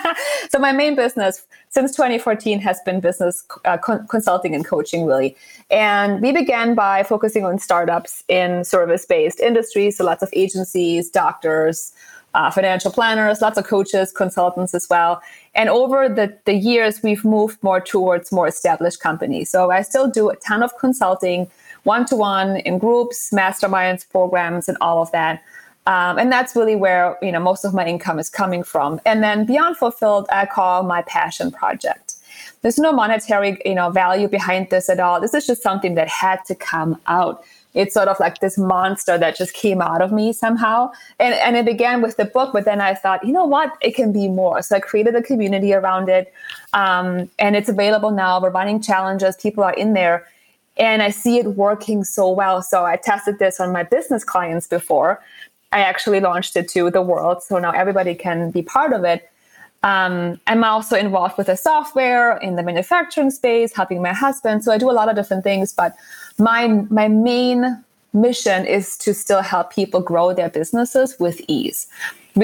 so 0.50 0.58
my 0.58 0.72
main 0.72 0.96
business 0.96 1.46
since 1.68 1.92
2014 1.92 2.58
has 2.60 2.80
been 2.86 3.00
business 3.00 3.44
uh, 3.66 3.76
con- 3.76 4.06
consulting 4.06 4.54
and 4.54 4.64
coaching, 4.64 5.04
really. 5.04 5.36
And 5.70 6.22
we 6.22 6.32
began 6.32 6.74
by 6.74 7.02
focusing 7.02 7.44
on 7.44 7.58
startups 7.58 8.24
in 8.28 8.64
service-based 8.64 9.40
industries. 9.40 9.98
So 9.98 10.04
lots 10.04 10.22
of 10.22 10.30
agencies, 10.32 11.10
doctors, 11.10 11.92
uh, 12.32 12.50
financial 12.50 12.90
planners, 12.90 13.42
lots 13.42 13.58
of 13.58 13.66
coaches, 13.66 14.10
consultants 14.12 14.74
as 14.74 14.86
well. 14.88 15.20
And 15.54 15.68
over 15.68 16.08
the, 16.08 16.36
the 16.44 16.54
years, 16.54 17.02
we've 17.02 17.24
moved 17.24 17.62
more 17.62 17.80
towards 17.80 18.32
more 18.32 18.46
established 18.46 19.00
companies. 19.00 19.50
So 19.50 19.70
I 19.70 19.82
still 19.82 20.08
do 20.08 20.30
a 20.30 20.36
ton 20.36 20.62
of 20.62 20.76
consulting 20.78 21.50
one 21.86 22.04
to 22.06 22.16
one 22.16 22.56
in 22.58 22.78
groups, 22.78 23.30
masterminds, 23.30 24.08
programs, 24.08 24.68
and 24.68 24.76
all 24.80 25.00
of 25.00 25.10
that. 25.12 25.42
Um, 25.86 26.18
and 26.18 26.32
that's 26.32 26.56
really 26.56 26.74
where 26.74 27.16
you 27.22 27.30
know 27.30 27.38
most 27.38 27.64
of 27.64 27.72
my 27.72 27.86
income 27.86 28.18
is 28.18 28.28
coming 28.28 28.64
from. 28.64 29.00
And 29.06 29.22
then 29.22 29.46
beyond 29.46 29.76
fulfilled, 29.76 30.26
I 30.32 30.46
call 30.46 30.82
my 30.82 31.02
passion 31.02 31.52
project. 31.52 32.14
There's 32.62 32.78
no 32.78 32.92
monetary 32.92 33.58
you 33.64 33.76
know 33.76 33.90
value 33.90 34.26
behind 34.26 34.70
this 34.70 34.88
at 34.88 34.98
all. 34.98 35.20
This 35.20 35.32
is 35.32 35.46
just 35.46 35.62
something 35.62 35.94
that 35.94 36.08
had 36.08 36.44
to 36.46 36.56
come 36.56 37.00
out. 37.06 37.44
It's 37.74 37.94
sort 37.94 38.08
of 38.08 38.18
like 38.18 38.40
this 38.40 38.58
monster 38.58 39.16
that 39.18 39.36
just 39.36 39.52
came 39.52 39.80
out 39.80 40.02
of 40.02 40.10
me 40.10 40.32
somehow. 40.32 40.90
And 41.20 41.34
and 41.34 41.56
it 41.56 41.64
began 41.64 42.02
with 42.02 42.16
the 42.16 42.24
book, 42.24 42.52
but 42.52 42.64
then 42.64 42.80
I 42.80 42.94
thought, 42.94 43.24
you 43.24 43.32
know 43.32 43.44
what, 43.44 43.78
it 43.80 43.94
can 43.94 44.12
be 44.12 44.26
more. 44.26 44.60
So 44.62 44.74
I 44.74 44.80
created 44.80 45.14
a 45.14 45.22
community 45.22 45.72
around 45.72 46.08
it, 46.08 46.32
um, 46.72 47.30
and 47.38 47.54
it's 47.54 47.68
available 47.68 48.10
now. 48.10 48.40
We're 48.40 48.50
running 48.50 48.80
challenges. 48.82 49.36
People 49.36 49.62
are 49.62 49.74
in 49.74 49.92
there 49.92 50.26
and 50.76 51.02
I 51.02 51.10
see 51.10 51.38
it 51.38 51.46
working 51.46 52.04
so 52.04 52.30
well. 52.30 52.62
So 52.62 52.84
I 52.84 52.96
tested 52.96 53.38
this 53.38 53.60
on 53.60 53.72
my 53.72 53.82
business 53.82 54.24
clients 54.24 54.66
before. 54.66 55.22
I 55.72 55.80
actually 55.80 56.20
launched 56.20 56.56
it 56.56 56.68
to 56.70 56.90
the 56.90 57.02
world. 57.02 57.42
So 57.42 57.58
now 57.58 57.70
everybody 57.70 58.14
can 58.14 58.50
be 58.50 58.62
part 58.62 58.92
of 58.92 59.04
it. 59.04 59.30
Um, 59.82 60.40
I'm 60.46 60.64
also 60.64 60.96
involved 60.96 61.38
with 61.38 61.46
the 61.46 61.56
software 61.56 62.38
in 62.38 62.56
the 62.56 62.62
manufacturing 62.62 63.30
space, 63.30 63.74
helping 63.74 64.02
my 64.02 64.12
husband. 64.12 64.64
So 64.64 64.72
I 64.72 64.78
do 64.78 64.90
a 64.90 64.92
lot 64.92 65.08
of 65.08 65.16
different 65.16 65.44
things, 65.44 65.72
but 65.72 65.94
my 66.38 66.66
my 66.90 67.08
main 67.08 67.84
mission 68.12 68.66
is 68.66 68.96
to 68.96 69.14
still 69.14 69.42
help 69.42 69.72
people 69.72 70.00
grow 70.00 70.32
their 70.32 70.48
businesses 70.48 71.16
with 71.20 71.40
ease 71.48 71.86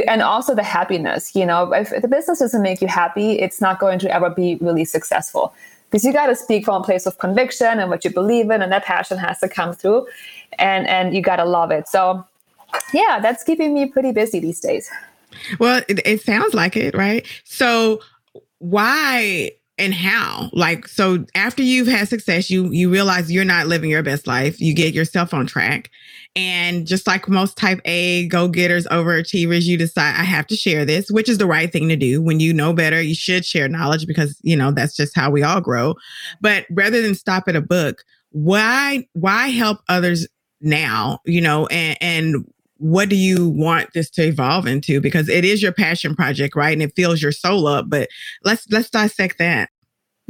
and 0.07 0.23
also 0.23 0.55
the 0.55 0.63
happiness 0.63 1.35
you 1.35 1.47
know 1.47 1.73
if 1.73 1.91
the 2.03 2.09
business 2.09 2.39
doesn't 2.39 2.63
make 2.63 2.81
you 2.81 2.89
happy 2.89 3.39
it's 3.39 3.61
not 3.61 3.79
going 3.79 3.99
to 3.99 4.15
ever 4.15 4.29
be 4.29 4.57
really 4.57 4.85
successful 4.85 5.55
because 5.93 6.05
you 6.05 6.13
got 6.13 6.27
to 6.27 6.35
speak 6.35 6.65
from 6.65 6.81
a 6.81 6.85
place 6.85 7.07
of 7.07 7.19
conviction 7.19 7.79
and 7.79 7.91
what 7.91 8.05
you 8.05 8.11
believe 8.11 8.51
in 8.51 8.63
and 8.63 8.73
that 8.73 8.85
passion 8.85 9.19
has 9.19 9.39
to 9.39 9.49
come 9.49 9.73
through 9.73 10.07
and 10.59 10.89
and 10.89 11.15
you 11.15 11.23
got 11.23 11.37
to 11.37 11.45
love 11.45 11.71
it 11.71 11.87
so 11.87 12.27
yeah, 12.93 13.21
that's 13.21 13.45
keeping 13.45 13.75
me 13.75 13.87
pretty 13.87 14.13
busy 14.13 14.41
these 14.41 14.61
days. 14.61 14.91
Well, 15.59 15.83
it, 15.89 16.01
it 16.07 16.23
sounds 16.23 16.55
like 16.55 16.77
it, 16.77 16.95
right? 16.95 17.27
So, 17.45 18.01
why 18.59 19.51
and 19.79 19.95
how 19.95 20.51
like 20.53 20.87
so 20.87 21.25
after 21.35 21.63
you've 21.63 21.89
had 21.89 22.07
success 22.07 22.51
you 22.51 22.71
you 22.71 22.91
realize 22.91 23.33
you're 23.33 23.43
not 23.43 23.67
living 23.67 23.89
your 23.89 24.03
best 24.03 24.27
life 24.27 24.61
you 24.61 24.75
get 24.75 24.93
yourself 24.93 25.33
on 25.33 25.47
track 25.47 25.91
and 26.35 26.87
just 26.87 27.07
like 27.07 27.29
most 27.29 27.57
type 27.57 27.81
a 27.85 28.27
go-getters 28.29 28.87
overachievers 28.87 29.65
you 29.65 29.77
decide 29.77 30.15
i 30.19 30.25
have 30.25 30.47
to 30.47 30.57
share 30.57 30.85
this 30.85 31.11
which 31.11 31.29
is 31.29 31.39
the 31.39 31.47
right 31.47 31.73
thing 31.73 31.89
to 31.89 31.97
do. 31.97 32.23
When 32.23 32.41
you 32.41 32.53
know 32.53 32.73
better 32.73 33.01
you 33.01 33.15
should 33.15 33.45
share 33.45 33.69
knowledge 33.69 34.07
because 34.07 34.39
you 34.43 34.57
know 34.57 34.71
that's 34.73 34.97
just 34.97 35.15
how 35.15 35.31
we 35.31 35.43
all 35.43 35.61
grow. 35.61 35.95
But 36.41 36.67
rather 36.71 37.03
than 37.03 37.15
stop 37.15 37.49
at 37.49 37.57
a 37.57 37.61
book 37.61 38.03
why 38.31 39.07
why 39.13 39.49
help 39.49 39.81
others 39.89 40.27
now 40.61 41.19
you 41.27 41.41
know 41.41 41.67
and 41.67 41.99
and 42.01 42.45
what 42.79 43.09
do 43.09 43.17
you 43.17 43.49
want 43.49 43.93
this 43.93 44.11
to 44.11 44.25
evolve 44.25 44.67
into? 44.67 45.01
Because 45.01 45.29
it 45.29 45.45
is 45.45 45.63
your 45.63 45.73
passion 45.73 46.17
project 46.17 46.57
right? 46.57 46.73
And 46.73 46.83
it 46.83 46.97
fills 46.97 47.23
your 47.23 47.33
soul 47.33 47.67
up 47.67 47.87
but 47.89 48.09
let's 48.45 48.67
let's 48.71 48.91
dissect 48.91 49.39
that 49.39 49.69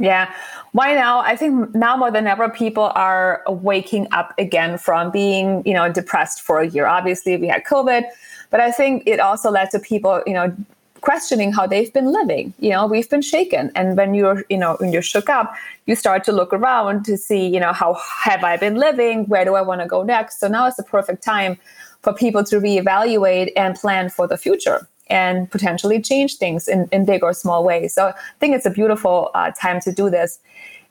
yeah. 0.03 0.33
Why 0.73 0.93
now? 0.95 1.19
I 1.19 1.37
think 1.37 1.73
now 1.73 1.95
more 1.95 2.11
than 2.11 2.27
ever 2.27 2.49
people 2.49 2.91
are 2.93 3.41
waking 3.47 4.07
up 4.11 4.33
again 4.37 4.77
from 4.77 5.11
being 5.11 5.63
you 5.65 5.73
know 5.73 5.89
depressed 5.91 6.41
for 6.41 6.59
a 6.59 6.67
year. 6.67 6.85
Obviously 6.85 7.37
we 7.37 7.47
had 7.47 7.63
covid 7.63 8.03
but 8.49 8.59
i 8.59 8.71
think 8.71 9.03
it 9.07 9.19
also 9.19 9.49
led 9.49 9.71
to 9.71 9.79
people 9.79 10.21
you 10.27 10.33
know 10.33 10.55
questioning 11.01 11.51
how 11.51 11.67
they've 11.67 11.91
been 11.93 12.11
living. 12.11 12.53
You 12.59 12.71
know 12.71 12.85
we've 12.85 13.09
been 13.09 13.21
shaken. 13.21 13.71
And 13.75 13.95
when 13.95 14.13
you're 14.13 14.43
you 14.49 14.57
know 14.57 14.75
when 14.79 14.91
you're 14.91 15.01
shook 15.13 15.29
up 15.29 15.55
you 15.85 15.95
start 15.95 16.25
to 16.25 16.33
look 16.33 16.51
around 16.51 17.05
to 17.05 17.17
see 17.17 17.47
you 17.47 17.61
know 17.61 17.71
how 17.71 17.93
have 18.25 18.43
i 18.43 18.57
been 18.57 18.75
living? 18.75 19.25
Where 19.27 19.45
do 19.45 19.55
i 19.55 19.61
want 19.61 19.79
to 19.81 19.87
go 19.87 20.03
next? 20.03 20.39
So 20.41 20.49
now 20.49 20.65
is 20.67 20.75
the 20.75 20.83
perfect 20.83 21.23
time 21.23 21.57
for 22.01 22.13
people 22.13 22.43
to 22.43 22.57
reevaluate 22.59 23.53
and 23.55 23.75
plan 23.75 24.09
for 24.09 24.27
the 24.27 24.37
future 24.37 24.85
and 25.07 25.49
potentially 25.51 26.01
change 26.01 26.37
things 26.37 26.67
in, 26.67 26.87
in 26.91 27.05
big 27.05 27.23
or 27.23 27.33
small 27.33 27.63
ways. 27.63 27.93
So 27.93 28.07
I 28.07 28.13
think 28.39 28.55
it's 28.55 28.65
a 28.65 28.69
beautiful 28.71 29.31
uh, 29.33 29.51
time 29.51 29.79
to 29.81 29.91
do 29.91 30.09
this. 30.09 30.39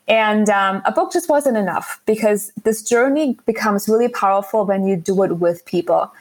And 0.08 0.50
um, 0.50 0.82
a 0.84 0.92
book 0.92 1.12
just 1.12 1.28
wasn't 1.28 1.56
enough 1.56 2.00
because 2.06 2.52
this 2.64 2.82
journey 2.82 3.38
becomes 3.46 3.88
really 3.88 4.08
powerful 4.08 4.64
when 4.64 4.86
you 4.86 4.96
do 4.96 5.22
it 5.22 5.38
with 5.38 5.64
people 5.64 6.12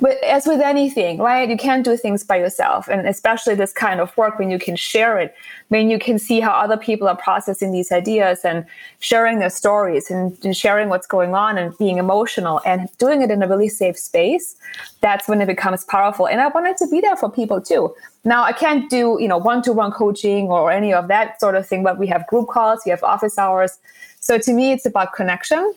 but 0.00 0.22
as 0.24 0.46
with 0.46 0.60
anything, 0.60 1.18
right? 1.18 1.48
You 1.48 1.56
can't 1.56 1.84
do 1.84 1.96
things 1.96 2.24
by 2.24 2.36
yourself. 2.36 2.88
And 2.88 3.06
especially 3.06 3.54
this 3.54 3.72
kind 3.72 4.00
of 4.00 4.16
work 4.16 4.38
when 4.38 4.50
you 4.50 4.58
can 4.58 4.76
share 4.76 5.18
it, 5.18 5.34
when 5.68 5.90
you 5.90 5.98
can 5.98 6.18
see 6.18 6.40
how 6.40 6.52
other 6.52 6.76
people 6.76 7.06
are 7.06 7.16
processing 7.16 7.72
these 7.72 7.92
ideas 7.92 8.40
and 8.44 8.64
sharing 9.00 9.38
their 9.38 9.50
stories 9.50 10.10
and, 10.10 10.36
and 10.44 10.56
sharing 10.56 10.88
what's 10.88 11.06
going 11.06 11.34
on 11.34 11.58
and 11.58 11.76
being 11.78 11.98
emotional 11.98 12.60
and 12.64 12.88
doing 12.98 13.20
it 13.22 13.30
in 13.30 13.42
a 13.42 13.48
really 13.48 13.68
safe 13.68 13.98
space, 13.98 14.56
that's 15.00 15.28
when 15.28 15.40
it 15.40 15.46
becomes 15.46 15.84
powerful. 15.84 16.26
And 16.26 16.40
I 16.40 16.48
wanted 16.48 16.76
to 16.78 16.88
be 16.88 17.00
there 17.00 17.16
for 17.16 17.30
people 17.30 17.60
too. 17.60 17.94
Now 18.24 18.42
I 18.42 18.52
can't 18.52 18.88
do, 18.88 19.18
you 19.20 19.28
know, 19.28 19.38
one-to-one 19.38 19.92
coaching 19.92 20.48
or 20.48 20.70
any 20.70 20.92
of 20.94 21.08
that 21.08 21.40
sort 21.40 21.54
of 21.54 21.66
thing, 21.66 21.82
but 21.82 21.98
we 21.98 22.06
have 22.06 22.26
group 22.26 22.48
calls, 22.48 22.80
we 22.86 22.90
have 22.90 23.02
office 23.02 23.38
hours. 23.38 23.78
So 24.20 24.38
to 24.38 24.52
me, 24.52 24.72
it's 24.72 24.86
about 24.86 25.12
connection, 25.12 25.74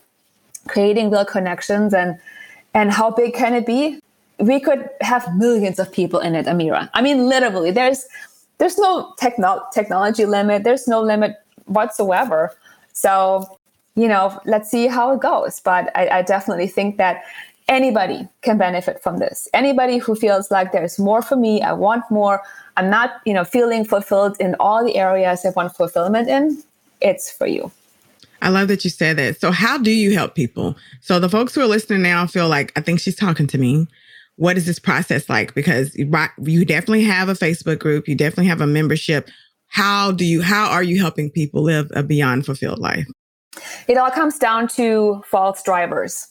creating 0.68 1.12
real 1.12 1.25
connections 1.25 1.94
and 1.94 2.20
and 2.74 2.92
how 2.92 3.12
big 3.12 3.34
can 3.36 3.53
it 3.53 3.65
be? 3.65 4.01
We 4.40 4.60
could 4.60 4.90
have 5.02 5.28
millions 5.38 5.80
of 5.80 5.92
people 5.92 6.20
in 6.20 6.36
it, 6.36 6.46
Amira. 6.46 6.90
I 6.94 7.02
mean, 7.02 7.28
literally, 7.28 7.72
there's 7.72 8.06
there's 8.58 8.78
no 8.78 9.13
techno- 9.18 9.63
technology 9.74 10.25
limit. 10.25 10.63
There's 10.63 10.88
no 10.88 11.02
limit 11.02 11.36
whatsoever. 11.66 12.56
So, 12.94 13.60
you 13.96 14.08
know, 14.08 14.40
let's 14.46 14.70
see 14.70 14.88
how 14.88 15.13
it 15.13 15.22
goes. 15.22 15.60
But 15.60 15.92
I, 15.96 16.20
I 16.20 16.22
definitely 16.22 16.68
think 16.68 16.98
that 16.98 17.24
anybody 17.68 18.28
can 18.42 18.58
benefit 18.58 19.02
from 19.02 19.18
this. 19.18 19.48
Anybody 19.54 19.98
who 19.98 20.16
feels 20.16 20.52
like 20.52 20.72
there's 20.72 21.00
more 21.00 21.22
for 21.22 21.36
me, 21.36 21.62
I 21.62 21.74
want 21.74 22.04
more. 22.10 22.42
I'm 22.78 22.90
not, 22.90 23.22
you 23.25 23.34
know, 23.34 23.44
feeling 23.44 23.86
fulfilled 23.86 24.38
in 24.40 24.56
all 24.60 24.84
the 24.84 24.96
areas 24.96 25.46
I 25.46 25.50
want 25.52 25.75
fulfillment 25.75 26.30
in. 26.30 26.62
It's 27.02 27.32
for 27.32 27.48
you. 27.48 27.72
I 28.42 28.50
love 28.50 28.68
that 28.68 28.84
you 28.84 28.90
said 28.90 29.18
that. 29.18 29.40
So, 29.40 29.52
how 29.52 29.78
do 29.78 29.92
you 29.92 30.13
help 30.13 30.36
people? 30.36 30.75
So, 31.00 31.18
the 31.18 31.30
folks 31.30 31.56
who 31.56 31.62
are 31.62 31.68
listening 31.68 32.02
now 32.02 32.28
feel 32.28 32.50
like, 32.50 32.74
I 32.75 32.82
think 32.82 33.00
she's 33.00 33.16
talking 33.16 33.48
to 33.48 33.58
me 33.58 33.88
what 34.36 34.58
is 34.58 34.66
this 34.66 34.80
process 34.80 35.30
like? 35.30 35.54
Because 35.54 35.96
you 35.96 36.66
definitely 36.66 37.04
have 37.04 37.30
a 37.30 37.34
Facebook 37.34 37.80
group, 37.80 38.08
you 38.08 38.16
definitely 38.16 38.48
have 38.48 38.62
a 38.62 38.68
membership. 38.68 39.30
How 39.68 40.12
do 40.12 40.25
you, 40.25 40.42
how 40.42 40.70
are 40.70 40.84
you 40.84 41.00
helping 41.00 41.30
people 41.30 41.63
live 41.63 41.92
a 41.96 42.04
beyond 42.04 42.46
fulfilled 42.46 42.80
life? 42.80 43.08
It 43.88 43.98
all 43.98 44.12
comes 44.12 44.38
down 44.38 44.68
to 44.70 45.22
false 45.25 45.62
drivers. 45.63 46.28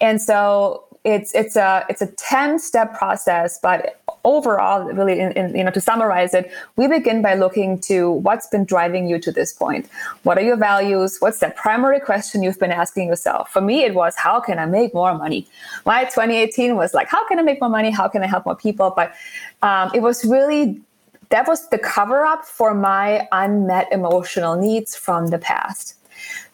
And 0.00 0.20
so 0.20 0.86
it's 1.06 1.32
it's 1.34 1.54
a 1.54 1.86
it's 1.88 2.02
a 2.02 2.08
10 2.08 2.58
step 2.58 2.92
process 2.98 3.60
but 3.62 4.00
overall 4.26 4.84
really 4.92 5.18
in, 5.20 5.32
in, 5.32 5.56
you 5.56 5.64
know 5.64 5.70
to 5.70 5.80
summarize 5.80 6.34
it 6.34 6.50
we 6.74 6.86
begin 6.88 7.22
by 7.22 7.34
looking 7.34 7.78
to 7.78 8.10
what's 8.10 8.46
been 8.48 8.64
driving 8.64 9.08
you 9.08 9.18
to 9.20 9.30
this 9.32 9.52
point. 9.52 9.88
What 10.24 10.36
are 10.36 10.42
your 10.42 10.56
values? 10.56 11.16
What's 11.20 11.38
that 11.38 11.56
primary 11.56 12.00
question 12.00 12.42
you've 12.42 12.58
been 12.58 12.72
asking 12.72 13.08
yourself? 13.08 13.50
For 13.50 13.60
me 13.60 13.84
it 13.84 13.94
was 13.94 14.16
how 14.16 14.40
can 14.40 14.58
i 14.58 14.66
make 14.66 14.92
more 14.92 15.14
money? 15.16 15.46
My 15.86 16.04
2018 16.04 16.76
was 16.76 16.92
like 16.92 17.08
how 17.08 17.26
can 17.28 17.38
i 17.38 17.42
make 17.42 17.60
more 17.60 17.70
money? 17.70 17.90
How 17.90 18.08
can 18.08 18.22
i 18.22 18.26
help 18.26 18.44
more 18.44 18.56
people? 18.56 18.92
But 18.94 19.14
um, 19.62 19.90
it 19.94 20.02
was 20.02 20.24
really 20.24 20.80
that 21.30 21.46
was 21.48 21.68
the 21.68 21.78
cover 21.78 22.24
up 22.24 22.44
for 22.44 22.74
my 22.74 23.26
unmet 23.32 23.88
emotional 23.92 24.56
needs 24.56 24.94
from 24.94 25.28
the 25.28 25.38
past. 25.38 25.94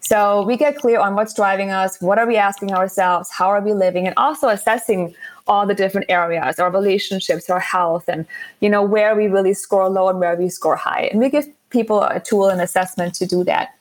So 0.00 0.42
we 0.42 0.56
get 0.56 0.76
clear 0.76 0.98
on 0.98 1.14
what's 1.14 1.34
driving 1.34 1.70
us, 1.70 2.00
what 2.00 2.18
are 2.18 2.26
we 2.26 2.36
asking 2.36 2.72
ourselves, 2.72 3.30
how 3.30 3.48
are 3.48 3.60
we 3.60 3.72
living, 3.72 4.06
and 4.06 4.14
also 4.16 4.48
assessing 4.48 5.14
all 5.46 5.66
the 5.66 5.74
different 5.74 6.06
areas, 6.08 6.58
our 6.58 6.70
relationships, 6.70 7.50
our 7.50 7.60
health, 7.60 8.08
and 8.08 8.26
you 8.60 8.68
know 8.68 8.82
where 8.82 9.14
we 9.14 9.26
really 9.26 9.54
score 9.54 9.88
low 9.88 10.08
and 10.08 10.20
where 10.20 10.36
we 10.36 10.48
score 10.48 10.76
high. 10.76 11.08
And 11.10 11.20
we 11.20 11.28
give 11.30 11.46
people 11.70 12.02
a 12.02 12.20
tool 12.20 12.48
and 12.48 12.60
assessment 12.60 13.14
to 13.14 13.26
do 13.26 13.44
that. 13.44 13.74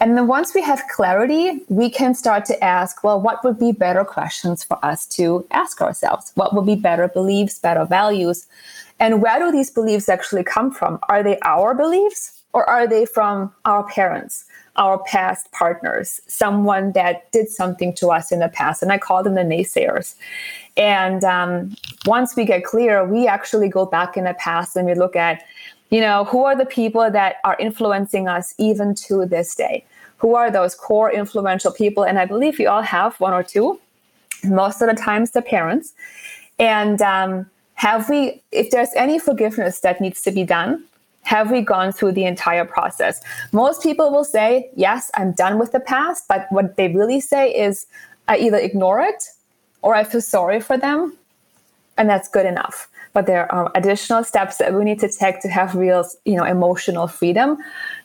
And 0.00 0.16
then 0.16 0.26
once 0.26 0.52
we 0.52 0.62
have 0.62 0.82
clarity, 0.92 1.62
we 1.68 1.88
can 1.88 2.14
start 2.14 2.44
to 2.46 2.64
ask, 2.64 3.04
well, 3.04 3.20
what 3.20 3.44
would 3.44 3.58
be 3.58 3.70
better 3.70 4.04
questions 4.04 4.64
for 4.64 4.84
us 4.84 5.06
to 5.16 5.46
ask 5.52 5.80
ourselves? 5.80 6.32
What 6.34 6.54
would 6.54 6.66
be 6.66 6.74
better 6.74 7.06
beliefs, 7.06 7.60
better 7.60 7.84
values? 7.84 8.46
And 8.98 9.22
where 9.22 9.38
do 9.38 9.52
these 9.52 9.70
beliefs 9.70 10.08
actually 10.08 10.42
come 10.42 10.72
from? 10.72 10.98
Are 11.08 11.22
they 11.22 11.38
our 11.44 11.72
beliefs 11.72 12.42
or 12.52 12.68
are 12.68 12.88
they 12.88 13.06
from 13.06 13.52
our 13.64 13.84
parents? 13.84 14.44
our 14.76 14.98
past 15.04 15.50
partners, 15.52 16.20
someone 16.26 16.92
that 16.92 17.30
did 17.32 17.48
something 17.48 17.92
to 17.94 18.10
us 18.10 18.32
in 18.32 18.38
the 18.38 18.48
past. 18.48 18.82
And 18.82 18.92
I 18.92 18.98
call 18.98 19.22
them 19.22 19.34
the 19.34 19.42
naysayers. 19.42 20.14
And 20.76 21.22
um, 21.24 21.76
once 22.06 22.34
we 22.34 22.44
get 22.44 22.64
clear, 22.64 23.04
we 23.04 23.26
actually 23.26 23.68
go 23.68 23.84
back 23.84 24.16
in 24.16 24.24
the 24.24 24.34
past 24.34 24.76
and 24.76 24.86
we 24.86 24.94
look 24.94 25.16
at, 25.16 25.42
you 25.90 26.00
know, 26.00 26.24
who 26.24 26.44
are 26.44 26.56
the 26.56 26.66
people 26.66 27.10
that 27.10 27.36
are 27.44 27.56
influencing 27.58 28.28
us 28.28 28.54
even 28.58 28.94
to 28.94 29.26
this 29.26 29.54
day? 29.54 29.84
Who 30.18 30.34
are 30.34 30.50
those 30.50 30.74
core 30.74 31.12
influential 31.12 31.72
people? 31.72 32.04
And 32.04 32.18
I 32.18 32.24
believe 32.24 32.58
we 32.58 32.66
all 32.66 32.82
have 32.82 33.18
one 33.20 33.32
or 33.32 33.42
two, 33.42 33.78
most 34.44 34.80
of 34.80 34.88
the 34.88 34.94
times 34.94 35.32
the 35.32 35.42
parents. 35.42 35.92
And 36.58 37.02
um, 37.02 37.50
have 37.74 38.08
we, 38.08 38.42
if 38.52 38.70
there's 38.70 38.90
any 38.96 39.18
forgiveness 39.18 39.80
that 39.80 40.00
needs 40.00 40.22
to 40.22 40.30
be 40.30 40.44
done, 40.44 40.84
have 41.22 41.50
we 41.50 41.60
gone 41.60 41.92
through 41.92 42.12
the 42.12 42.24
entire 42.24 42.64
process? 42.64 43.20
Most 43.52 43.82
people 43.82 44.10
will 44.10 44.24
say, 44.24 44.70
Yes, 44.74 45.10
I'm 45.14 45.32
done 45.32 45.58
with 45.58 45.72
the 45.72 45.80
past. 45.80 46.26
But 46.28 46.46
what 46.50 46.76
they 46.76 46.88
really 46.88 47.20
say 47.20 47.52
is, 47.54 47.86
I 48.28 48.38
either 48.38 48.56
ignore 48.56 49.00
it 49.00 49.24
or 49.82 49.94
I 49.94 50.04
feel 50.04 50.20
sorry 50.20 50.60
for 50.60 50.78
them 50.78 51.16
and 51.98 52.08
that's 52.08 52.28
good 52.28 52.46
enough. 52.46 52.88
But 53.12 53.26
there 53.26 53.52
are 53.52 53.70
additional 53.74 54.24
steps 54.24 54.56
that 54.56 54.72
we 54.72 54.84
need 54.84 54.98
to 55.00 55.08
take 55.08 55.40
to 55.42 55.48
have 55.48 55.74
real, 55.74 56.04
you 56.24 56.36
know, 56.36 56.44
emotional 56.44 57.06
freedom 57.06 57.58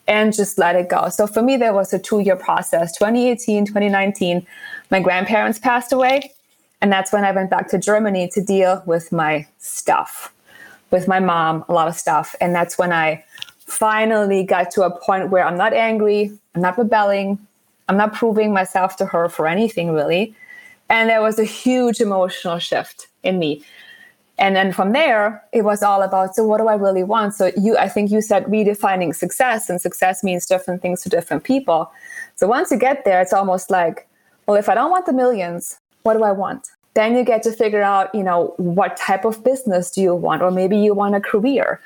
and 0.07 0.35
just 0.35 0.57
let 0.57 0.75
it 0.75 0.89
go. 0.89 1.09
So 1.09 1.27
for 1.27 1.41
me, 1.41 1.55
there 1.55 1.73
was 1.73 1.93
a 1.93 1.99
two 1.99 2.19
year 2.19 2.35
process 2.35 2.97
2018, 2.97 3.65
2019. 3.65 4.45
My 4.91 4.99
grandparents 4.99 5.59
passed 5.59 5.93
away. 5.93 6.33
And 6.81 6.91
that's 6.91 7.11
when 7.11 7.23
I 7.23 7.31
went 7.31 7.49
back 7.49 7.69
to 7.69 7.79
Germany 7.79 8.29
to 8.33 8.41
deal 8.41 8.83
with 8.85 9.11
my 9.11 9.47
stuff, 9.57 10.31
with 10.91 11.07
my 11.07 11.19
mom, 11.19 11.65
a 11.69 11.73
lot 11.73 11.87
of 11.87 11.95
stuff. 11.95 12.35
And 12.39 12.53
that's 12.53 12.77
when 12.77 12.93
I 12.93 13.23
finally 13.65 14.43
got 14.43 14.69
to 14.71 14.83
a 14.83 14.91
point 14.91 15.29
where 15.29 15.43
I'm 15.43 15.57
not 15.57 15.73
angry, 15.73 16.31
I'm 16.53 16.61
not 16.61 16.77
rebelling, 16.77 17.39
I'm 17.89 17.97
not 17.97 18.13
proving 18.13 18.53
myself 18.53 18.95
to 18.97 19.05
her 19.07 19.27
for 19.27 19.47
anything 19.47 19.91
really. 19.91 20.35
And 20.89 21.09
there 21.09 21.21
was 21.21 21.37
a 21.37 21.43
huge 21.43 21.99
emotional 21.99 22.59
shift 22.59 23.07
in 23.23 23.39
me. 23.39 23.63
And 24.39 24.55
then 24.55 24.71
from 24.71 24.91
there, 24.91 25.43
it 25.51 25.63
was 25.63 25.81
all 25.81 26.03
about 26.03 26.35
so 26.35 26.45
what 26.45 26.59
do 26.59 26.67
I 26.67 26.75
really 26.75 27.03
want? 27.03 27.33
So 27.33 27.51
you 27.57 27.77
I 27.77 27.89
think 27.89 28.11
you 28.11 28.21
said 28.21 28.45
redefining 28.45 29.15
success 29.15 29.69
and 29.69 29.81
success 29.81 30.23
means 30.23 30.45
different 30.45 30.81
things 30.81 31.01
to 31.03 31.09
different 31.09 31.43
people. 31.43 31.91
So 32.35 32.47
once 32.47 32.69
you 32.69 32.77
get 32.77 33.03
there, 33.03 33.19
it's 33.19 33.33
almost 33.33 33.71
like, 33.71 34.07
well, 34.45 34.55
if 34.57 34.69
I 34.69 34.75
don't 34.75 34.91
want 34.91 35.07
the 35.07 35.13
millions, 35.13 35.79
what 36.03 36.13
do 36.13 36.23
I 36.23 36.31
want? 36.31 36.69
Then 36.93 37.15
you 37.15 37.23
get 37.23 37.43
to 37.43 37.51
figure 37.51 37.81
out, 37.81 38.13
you 38.13 38.23
know, 38.23 38.53
what 38.57 38.95
type 38.97 39.25
of 39.25 39.43
business 39.43 39.91
do 39.91 40.01
you 40.01 40.15
want? 40.15 40.41
Or 40.41 40.51
maybe 40.51 40.77
you 40.77 40.93
want 40.93 41.15
a 41.15 41.21
career, 41.21 41.79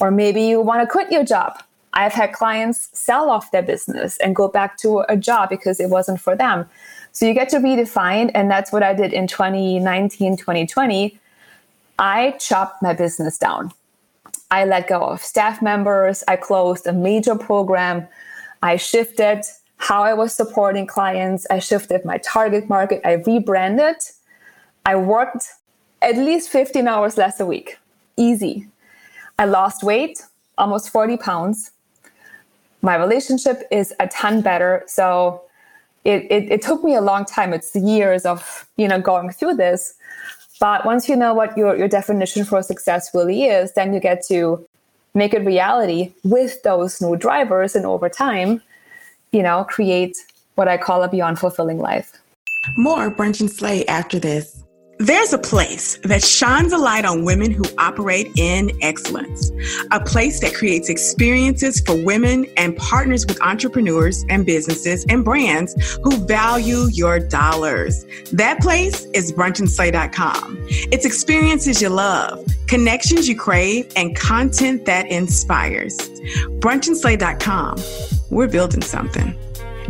or 0.00 0.10
maybe 0.10 0.42
you 0.42 0.60
want 0.60 0.82
to 0.82 0.86
quit 0.86 1.10
your 1.10 1.24
job. 1.24 1.62
I've 1.94 2.12
had 2.12 2.32
clients 2.32 2.90
sell 2.92 3.30
off 3.30 3.50
their 3.50 3.62
business 3.62 4.18
and 4.18 4.34
go 4.34 4.48
back 4.48 4.76
to 4.78 5.04
a 5.08 5.16
job 5.16 5.48
because 5.48 5.80
it 5.80 5.90
wasn't 5.90 6.20
for 6.20 6.36
them. 6.36 6.68
So 7.14 7.26
you 7.26 7.32
get 7.32 7.48
to 7.50 7.58
redefine, 7.58 8.32
and 8.34 8.50
that's 8.50 8.72
what 8.72 8.82
I 8.82 8.92
did 8.92 9.12
in 9.12 9.28
2019, 9.28 10.36
2020. 10.36 11.18
I 11.96 12.32
chopped 12.32 12.82
my 12.82 12.92
business 12.92 13.38
down. 13.38 13.72
I 14.50 14.64
let 14.64 14.88
go 14.88 15.00
of 15.00 15.22
staff 15.22 15.62
members. 15.62 16.24
I 16.26 16.34
closed 16.34 16.88
a 16.88 16.92
major 16.92 17.36
program. 17.36 18.08
I 18.62 18.76
shifted 18.76 19.42
how 19.76 20.02
I 20.02 20.12
was 20.14 20.34
supporting 20.34 20.88
clients. 20.88 21.46
I 21.50 21.60
shifted 21.60 22.04
my 22.04 22.18
target 22.18 22.68
market. 22.68 23.00
I 23.04 23.12
rebranded. 23.12 23.96
I 24.84 24.96
worked 24.96 25.46
at 26.02 26.16
least 26.16 26.50
15 26.50 26.88
hours 26.88 27.16
less 27.16 27.38
a 27.38 27.46
week. 27.46 27.78
Easy. 28.16 28.66
I 29.38 29.44
lost 29.44 29.84
weight, 29.84 30.24
almost 30.58 30.90
40 30.90 31.16
pounds. 31.16 31.70
My 32.82 32.96
relationship 32.96 33.62
is 33.70 33.94
a 34.00 34.08
ton 34.08 34.40
better. 34.40 34.82
So 34.86 35.42
it, 36.04 36.26
it, 36.30 36.52
it 36.52 36.62
took 36.62 36.84
me 36.84 36.94
a 36.94 37.00
long 37.00 37.24
time. 37.24 37.52
It's 37.52 37.74
years 37.74 38.24
of, 38.26 38.68
you 38.76 38.86
know, 38.86 39.00
going 39.00 39.30
through 39.30 39.54
this. 39.54 39.94
But 40.60 40.84
once 40.84 41.08
you 41.08 41.16
know 41.16 41.34
what 41.34 41.56
your, 41.56 41.76
your 41.76 41.88
definition 41.88 42.44
for 42.44 42.62
success 42.62 43.10
really 43.14 43.44
is, 43.44 43.72
then 43.72 43.92
you 43.92 44.00
get 44.00 44.24
to 44.28 44.64
make 45.14 45.34
it 45.34 45.44
reality 45.44 46.12
with 46.22 46.62
those 46.62 47.00
new 47.00 47.16
drivers. 47.16 47.74
And 47.74 47.86
over 47.86 48.08
time, 48.08 48.62
you 49.32 49.42
know, 49.42 49.64
create 49.64 50.16
what 50.54 50.68
I 50.68 50.76
call 50.76 51.02
a 51.02 51.08
beyond 51.08 51.38
fulfilling 51.38 51.78
life. 51.78 52.12
More 52.76 53.10
brunch 53.10 53.40
and 53.40 53.50
slay 53.50 53.84
after 53.86 54.18
this. 54.18 54.63
There's 54.98 55.32
a 55.32 55.38
place 55.38 55.98
that 56.04 56.22
shines 56.22 56.72
a 56.72 56.78
light 56.78 57.04
on 57.04 57.24
women 57.24 57.50
who 57.50 57.64
operate 57.78 58.30
in 58.36 58.70
excellence, 58.80 59.50
a 59.90 59.98
place 59.98 60.40
that 60.40 60.54
creates 60.54 60.88
experiences 60.88 61.80
for 61.80 61.96
women 61.96 62.46
and 62.56 62.76
partners 62.76 63.26
with 63.26 63.42
entrepreneurs 63.42 64.24
and 64.28 64.46
businesses 64.46 65.04
and 65.08 65.24
brands 65.24 65.74
who 66.04 66.16
value 66.26 66.86
your 66.92 67.18
dollars. 67.18 68.06
That 68.32 68.60
place 68.60 69.04
is 69.06 69.32
brunchandslay.com. 69.32 70.58
It's 70.68 71.04
experiences 71.04 71.82
you 71.82 71.88
love, 71.88 72.46
connections 72.68 73.28
you 73.28 73.36
crave, 73.36 73.92
and 73.96 74.14
content 74.16 74.84
that 74.84 75.06
inspires. 75.08 75.96
Brunchandslay.com. 76.60 77.78
We're 78.30 78.48
building 78.48 78.82
something. 78.82 79.36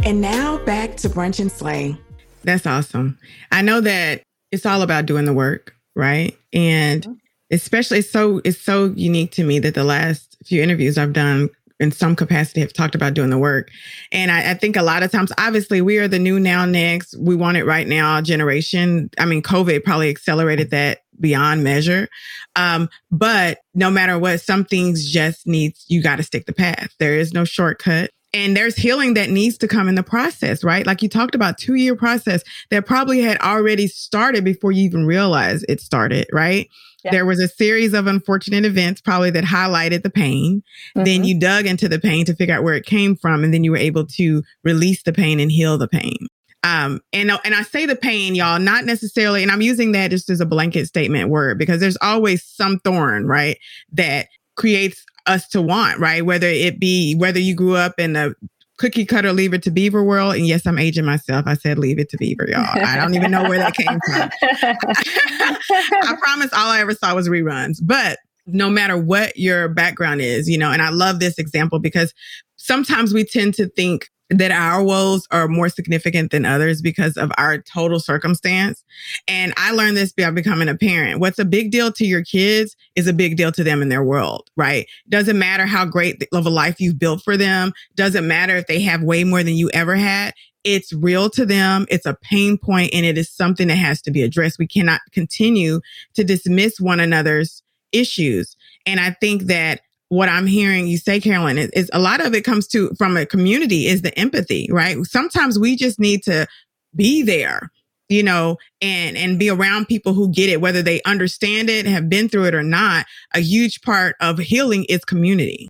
And 0.05 0.21
now 0.21 0.59
back 0.65 0.97
to 0.99 1.11
Brunch 1.11 1.41
and 1.41 1.53
Slay. 1.53 1.97
That's 2.43 2.67
awesome. 2.67 3.19
I 3.53 3.63
know 3.63 3.81
that 3.81 4.23
it's 4.55 4.65
all 4.65 4.83
about 4.83 5.07
doing 5.07 5.25
the 5.25 5.33
work, 5.33 5.75
right? 5.97 6.37
And 6.53 7.21
especially 7.51 7.99
it's 7.99 8.11
so 8.11 8.41
it's 8.45 8.61
so 8.61 8.93
unique 8.97 9.33
to 9.33 9.45
me 9.45 9.59
that 9.59 9.75
the 9.75 9.85
last 9.85 10.37
few 10.45 10.63
interviews 10.63 10.97
I've 10.97 11.13
done 11.13 11.51
in 11.81 11.91
some 11.91 12.15
capacity 12.15 12.61
have 12.61 12.73
talked 12.73 12.95
about 12.95 13.15
doing 13.15 13.31
the 13.31 13.39
work. 13.39 13.69
And 14.13 14.31
I, 14.31 14.53
I, 14.53 14.55
think 14.55 14.77
a 14.77 14.83
lot 14.83 15.03
of 15.03 15.11
times, 15.11 15.33
obviously, 15.39 15.81
we 15.81 15.99
are 15.99 16.07
the 16.07 16.21
new 16.21 16.39
now 16.39 16.65
next, 16.65 17.17
we 17.19 17.35
want 17.35 17.57
it 17.57 17.65
right 17.65 17.87
now 17.87 18.21
generation. 18.21 19.11
I 19.19 19.25
mean, 19.25 19.43
COVID 19.43 19.83
probably 19.83 20.09
accelerated 20.09 20.71
that 20.71 21.01
beyond 21.19 21.65
measure. 21.65 22.09
Um, 22.55 22.89
but 23.11 23.59
no 23.75 23.91
matter 23.91 24.21
what, 24.21 24.41
some 24.41 24.65
things 24.65 25.11
just 25.11 25.49
needs 25.49 25.85
you 25.89 26.01
got 26.01 26.17
to 26.17 26.23
stick 26.23 26.47
the 26.47 26.53
path. 26.53 26.95
There 27.01 27.19
is 27.19 27.35
no 27.35 27.45
shortcut 27.45 28.11
and 28.35 28.57
there's 28.57 28.75
healing 28.75 29.15
that 29.15 29.31
needs 29.31 29.57
to 29.59 29.69
come 29.69 29.89
in 29.89 29.95
the 29.95 30.03
process, 30.03 30.65
right? 30.65 30.85
Like 30.85 31.03
you 31.03 31.09
talked 31.09 31.37
about 31.37 31.57
two 31.57 31.75
year 31.75 31.95
process 31.95 32.43
that 32.71 32.85
probably 32.85 33.21
had 33.21 33.39
already 33.39 33.87
started 33.87 34.45
before 34.45 34.73
you 34.73 34.83
even 34.85 35.07
realized 35.07 35.65
it 35.69 35.81
started, 35.81 36.27
right? 36.33 36.69
Yeah. 37.05 37.13
There 37.13 37.27
was 37.27 37.39
a 37.39 37.47
series 37.47 37.95
of 37.95 38.09
unfortunate 38.09 38.65
events 38.65 39.01
probably 39.01 39.31
that 39.31 39.45
highlighted 39.45 40.03
the 40.03 40.11
pain. 40.11 40.63
Mm-hmm. 40.97 41.05
Then 41.05 41.25
you 41.25 41.39
dug 41.39 41.67
into 41.67 41.89
the 41.89 42.01
pain 42.01 42.25
to 42.25 42.35
figure 42.35 42.57
out 42.57 42.65
where 42.65 42.75
it 42.75 42.87
came 42.87 43.15
from. 43.15 43.45
And 43.45 43.55
then 43.55 43.63
you 43.63 43.71
were 43.71 43.77
able 43.77 44.07
to 44.07 44.43
release 44.65 45.05
the 45.05 45.13
pain 45.13 45.39
and 45.39 45.53
heal 45.53 45.79
the 45.79 45.89
pain. 45.89 46.27
Um, 46.65 47.03
and, 47.13 47.31
and 47.45 47.55
I 47.55 47.63
say 47.63 47.87
the 47.87 47.95
pain, 47.95 48.35
y'all, 48.35 48.59
not 48.59 48.85
necessarily, 48.85 49.43
and 49.43 49.53
I'm 49.53 49.61
using 49.61 49.93
that 49.93 50.11
just 50.11 50.31
as 50.31 50.41
a 50.41 50.47
blanket 50.47 50.87
statement 50.87 51.29
word 51.29 51.59
because 51.59 51.79
there's 51.79 51.99
always 52.01 52.43
some 52.43 52.79
thorn, 52.81 53.27
right? 53.27 53.59
That 53.93 54.29
creates 54.57 55.05
us 55.27 55.49
to 55.49 55.63
want, 55.63 55.99
right? 55.99 56.25
Whether 56.25 56.49
it 56.49 56.79
be 56.79 57.15
whether 57.15 57.39
you 57.39 57.55
grew 57.55 57.77
up 57.77 57.99
in 57.99 58.17
a 58.17 58.35
cookie 58.77 59.05
cutter 59.05 59.33
leave 59.33 59.55
it 59.55 59.63
to 59.63 59.71
beaver 59.71 60.03
world 60.03 60.35
and 60.35 60.47
yes 60.47 60.67
i'm 60.67 60.79
aging 60.79 61.05
myself. 61.05 61.47
I 61.47 61.55
said 61.55 61.79
leave 61.79 61.99
it 61.99 62.09
to 62.11 62.17
beaver 62.17 62.47
y'all. 62.49 62.67
I 62.85 62.97
don't 62.97 63.15
even 63.15 63.31
know 63.31 63.45
where 63.45 63.59
that 63.59 63.75
came 63.77 64.01
from. 64.05 64.31
I 66.03 66.17
promise 66.21 66.53
all 66.53 66.71
i 66.71 66.81
ever 66.81 66.93
saw 66.93 67.15
was 67.15 67.29
reruns. 67.29 67.79
But 67.81 68.19
no 68.47 68.69
matter 68.69 68.99
what 68.99 69.37
your 69.37 69.69
background 69.69 70.21
is 70.21 70.49
you 70.49 70.59
know 70.59 70.71
and 70.71 70.83
i 70.83 70.91
love 70.91 71.21
this 71.21 71.39
example 71.39 71.79
because 71.79 72.13
sometimes 72.57 73.15
we 73.15 73.25
tend 73.25 73.55
to 73.55 73.69
think 73.71 74.11
that 74.31 74.51
our 74.51 74.83
woes 74.83 75.27
are 75.31 75.49
more 75.49 75.69
significant 75.69 76.31
than 76.31 76.47
others 76.47 76.81
because 76.81 77.17
of 77.17 77.31
our 77.37 77.59
total 77.59 78.01
circumstance. 78.01 78.83
And 79.29 79.53
I 79.57 79.73
learned 79.73 79.97
this 79.97 80.13
by 80.13 80.31
becoming 80.31 80.69
a 80.69 80.75
parent. 80.75 81.21
What's 81.21 81.39
a 81.39 81.45
big 81.45 81.71
deal 81.71 81.93
to 81.93 82.07
your 82.07 82.23
kids 82.23 82.75
is 82.97 83.07
a 83.07 83.13
big 83.13 83.37
deal 83.37 83.53
to 83.53 83.63
them 83.63 83.83
in 83.83 83.91
their 83.91 84.03
world, 84.03 84.51
right? 84.57 84.87
Doesn't 85.09 85.39
matter 85.39 85.67
how 85.67 85.85
great 85.85 86.27
of 86.33 86.47
a 86.47 86.51
life 86.51 86.81
you've 86.81 86.99
built 86.99 87.23
for 87.23 87.37
them. 87.37 87.73
Doesn't 87.97 88.27
matter 88.27 88.57
if 88.57 88.67
they 88.67 88.81
have 88.83 89.03
way 89.03 89.25
more 89.25 89.43
than 89.43 89.55
you 89.55 89.71
ever 89.71 89.97
had. 89.97 90.33
It's 90.65 90.95
real 90.95 91.29
to 91.31 91.45
them. 91.45 91.87
It's 91.91 92.07
a 92.07 92.17
pain 92.23 92.57
point 92.57 92.95
and 92.95 93.05
it 93.05 93.19
is 93.19 93.31
something 93.31 93.69
that 93.69 93.77
has 93.77 94.01
to 94.03 94.11
be 94.11 94.23
addressed. 94.23 94.59
We 94.59 94.67
cannot 94.67 95.03
continue 95.13 95.81
to 96.15 96.25
dismiss 96.25 96.81
one 96.81 97.01
another's 97.01 97.63
issues. 97.93 98.57
And 98.87 98.99
I 98.99 99.11
think 99.21 99.45
that 99.45 99.83
what 100.09 100.29
I'm 100.29 100.47
hearing 100.47 100.87
you 100.87 100.99
say, 100.99 101.21
Carolin, 101.21 101.59
is, 101.59 101.71
is, 101.71 101.91
a 101.93 101.99
lot 101.99 102.25
of 102.25 102.35
it 102.35 102.45
comes 102.45 102.67
to 102.69 102.91
from 102.99 103.17
a 103.17 103.27
community 103.27 103.87
is 103.87 104.03
the 104.03 104.17
empathy, 104.19 104.69
right? 104.71 104.97
Sometimes 105.05 105.59
we 105.59 105.77
just 105.77 105.99
need 105.99 106.23
to 106.25 106.47
be 106.95 107.23
there, 107.23 107.71
you 108.09 108.23
know, 108.23 108.57
and 108.81 109.17
and 109.17 109.39
be 109.39 109.49
around 109.49 109.87
people 109.87 110.13
who 110.13 110.31
get 110.31 110.49
it, 110.49 110.61
whether 110.61 110.83
they 110.83 111.03
understand 111.03 111.71
it, 111.71 111.87
have 111.87 112.09
been 112.09 112.29
through 112.29 112.45
it 112.45 112.55
or 112.55 112.63
not. 112.63 113.07
A 113.35 113.41
huge 113.41 113.81
part 113.83 114.15
of 114.21 114.39
healing 114.39 114.85
is 114.85 115.05
community. 115.05 115.69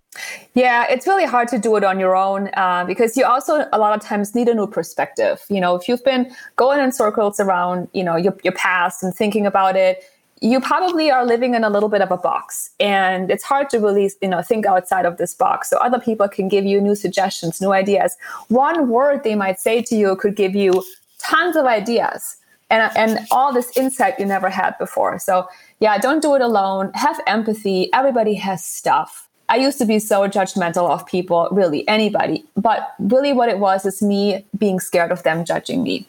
Yeah, 0.53 0.85
it's 0.89 1.07
really 1.07 1.25
hard 1.25 1.47
to 1.49 1.57
do 1.57 1.75
it 1.75 1.83
on 1.83 1.99
your 1.99 2.15
own 2.15 2.49
uh, 2.55 2.85
because 2.85 3.17
you 3.17 3.25
also 3.25 3.65
a 3.71 3.79
lot 3.79 3.97
of 3.97 4.05
times 4.05 4.35
need 4.35 4.47
a 4.47 4.53
new 4.53 4.67
perspective. 4.67 5.41
You 5.49 5.61
know, 5.61 5.75
if 5.75 5.87
you've 5.87 6.03
been 6.03 6.33
going 6.55 6.79
in 6.79 6.91
circles 6.91 7.39
around, 7.39 7.87
you 7.93 8.03
know, 8.03 8.15
your 8.15 8.37
your 8.43 8.53
past 8.53 9.01
and 9.01 9.15
thinking 9.15 9.45
about 9.45 9.75
it 9.75 10.03
you 10.45 10.61
probably 10.61 11.09
are 11.09 11.25
living 11.25 11.55
in 11.55 11.63
a 11.63 11.71
little 11.71 11.89
bit 11.89 12.01
of 12.01 12.11
a 12.11 12.17
box 12.17 12.69
and 12.79 13.31
it's 13.31 13.43
hard 13.43 13.67
to 13.67 13.79
really 13.79 14.11
you 14.21 14.27
know 14.27 14.43
think 14.43 14.67
outside 14.67 15.05
of 15.05 15.17
this 15.17 15.33
box. 15.33 15.71
So 15.71 15.77
other 15.77 15.99
people 15.99 16.27
can 16.27 16.47
give 16.47 16.65
you 16.65 16.79
new 16.79 16.93
suggestions 16.93 17.59
new 17.59 17.71
ideas. 17.73 18.15
One 18.49 18.87
word 18.89 19.23
they 19.23 19.33
might 19.33 19.59
say 19.59 19.81
to 19.81 19.95
you 19.95 20.15
could 20.15 20.35
give 20.35 20.55
you 20.55 20.83
tons 21.17 21.55
of 21.55 21.65
ideas 21.65 22.37
and, 22.69 22.95
and 22.95 23.27
all 23.31 23.51
this 23.53 23.75
insight 23.75 24.19
you 24.19 24.25
never 24.25 24.49
had 24.49 24.77
before. 24.77 25.17
So 25.17 25.49
yeah 25.79 25.97
don't 25.97 26.21
do 26.21 26.35
it 26.35 26.41
alone. 26.41 26.91
Have 26.93 27.19
empathy. 27.25 27.91
Everybody 27.91 28.35
has 28.35 28.63
stuff. 28.63 29.27
I 29.49 29.55
used 29.57 29.79
to 29.79 29.85
be 29.85 29.97
so 29.97 30.27
judgmental 30.27 30.91
of 30.91 31.07
people 31.07 31.47
really 31.51 31.87
anybody 31.87 32.45
but 32.55 32.93
really 32.99 33.33
what 33.33 33.49
it 33.49 33.57
was 33.57 33.83
is 33.83 33.99
me 33.99 34.45
being 34.55 34.79
scared 34.79 35.11
of 35.11 35.23
them 35.23 35.43
judging 35.43 35.81
me 35.81 36.07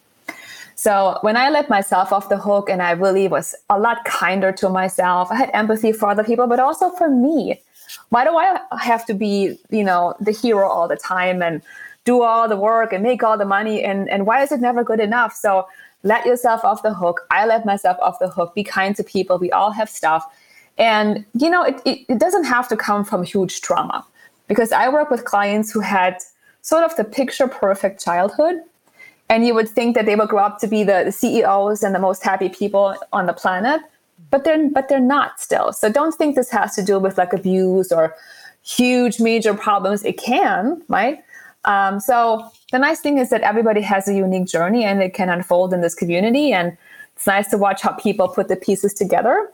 so 0.77 1.19
when 1.23 1.39
I 1.39 1.49
let 1.49 1.71
myself 1.71 2.13
off 2.13 2.29
the 2.29 2.37
hook 2.37 2.69
and 2.69 2.83
I 2.83 2.91
really 2.93 3.29
was 3.29 3.55
a 3.71 3.79
lot 3.79 4.05
kinder 4.05 4.53
to 4.53 4.69
myself, 4.69 5.31
I 5.31 5.37
had 5.37 5.51
empathy 5.55 5.91
for 5.91 6.11
other 6.11 6.23
people, 6.23 6.47
but 6.47 6.61
also 6.61 6.91
for 6.91 7.09
me. 7.09 7.61
Why 8.11 8.25
do 8.25 8.37
I 8.37 8.61
have 8.79 9.07
to 9.07 9.15
be, 9.15 9.59
you 9.71 9.83
know, 9.83 10.15
the 10.21 10.33
hero 10.33 10.69
all 10.69 10.87
the 10.87 10.97
time 10.97 11.43
and 11.43 11.63
do 12.05 12.23
all 12.23 12.47
the 12.47 12.57
work 12.57 12.93
and 12.93 13.03
make 13.03 13.23
all 13.23 13.39
the 13.39 13.47
money? 13.47 13.83
And, 13.83 14.09
and 14.11 14.27
why 14.27 14.43
is 14.43 14.53
it 14.53 14.61
never 14.61 14.85
good 14.85 15.01
enough? 15.01 15.33
So 15.35 15.67
let 16.03 16.27
yourself 16.27 16.63
off 16.63 16.83
the 16.83 16.93
hook. 16.93 17.23
I 17.31 17.47
let 17.47 17.65
myself 17.65 17.97
off 18.03 18.19
the 18.19 18.29
hook. 18.29 18.55
Be 18.55 18.63
kind 18.63 18.95
to 18.97 19.03
people. 19.03 19.39
We 19.39 19.51
all 19.51 19.71
have 19.71 19.89
stuff. 19.89 20.25
And, 20.77 21.25
you 21.33 21.49
know, 21.49 21.63
it, 21.63 21.81
it, 21.87 22.01
it 22.09 22.19
doesn't 22.19 22.45
have 22.45 22.69
to 22.69 22.77
come 22.77 23.03
from 23.03 23.23
huge 23.23 23.63
trauma 23.63 24.05
because 24.47 24.73
I 24.73 24.91
work 24.91 25.11
with 25.11 25.25
clients 25.25 25.73
who 25.73 25.81
had 25.81 26.19
sort 26.61 26.85
of 26.85 26.95
the 26.97 27.05
picture 27.05 27.49
perfect 27.49 28.05
childhood. 28.05 28.57
And 29.29 29.47
you 29.47 29.55
would 29.55 29.69
think 29.69 29.95
that 29.97 30.07
they 30.07 30.15
would 30.15 30.29
grow 30.29 30.45
up 30.45 30.61
to 30.61 30.69
be 30.69 30.85
the, 30.85 31.03
the 31.05 31.13
CEOs 31.13 31.83
and 31.83 31.95
the 31.95 31.99
most 31.99 32.23
happy 32.23 32.49
people 32.49 32.95
on 33.13 33.27
the 33.27 33.33
planet, 33.33 33.81
but 34.31 34.45
they're 34.45 34.69
but 34.71 34.89
they're 34.89 35.01
not 35.01 35.41
still. 35.41 35.73
So 35.73 35.91
don't 35.91 36.15
think 36.15 36.37
this 36.37 36.51
has 36.51 36.75
to 36.77 36.83
do 36.83 36.99
with 36.99 37.19
like 37.19 37.33
abuse 37.33 37.91
or 37.91 38.15
huge 38.63 39.21
major 39.21 39.55
problems. 39.55 40.05
It 40.05 40.19
can, 40.19 40.83
right? 40.89 41.23
Um, 41.65 41.99
so 41.99 42.49
the 42.73 42.79
nice 42.79 43.01
thing 43.01 43.19
is 43.19 43.31
that 43.31 43.43
everybody 43.43 43.81
has 43.83 44.09
a 44.09 44.15
unique 44.15 44.47
journey 44.47 44.85
and 44.85 45.03
it 45.03 45.15
can 45.15 45.29
unfold 45.29 45.73
in 45.75 45.81
this 45.81 45.95
community. 45.95 46.53
And 46.53 46.77
it's 47.17 47.27
nice 47.27 47.51
to 47.51 47.59
watch 47.59 47.83
how 47.83 47.93
people 47.93 48.29
put 48.29 48.49
the 48.49 48.57
pieces 48.57 48.95
together 48.95 49.51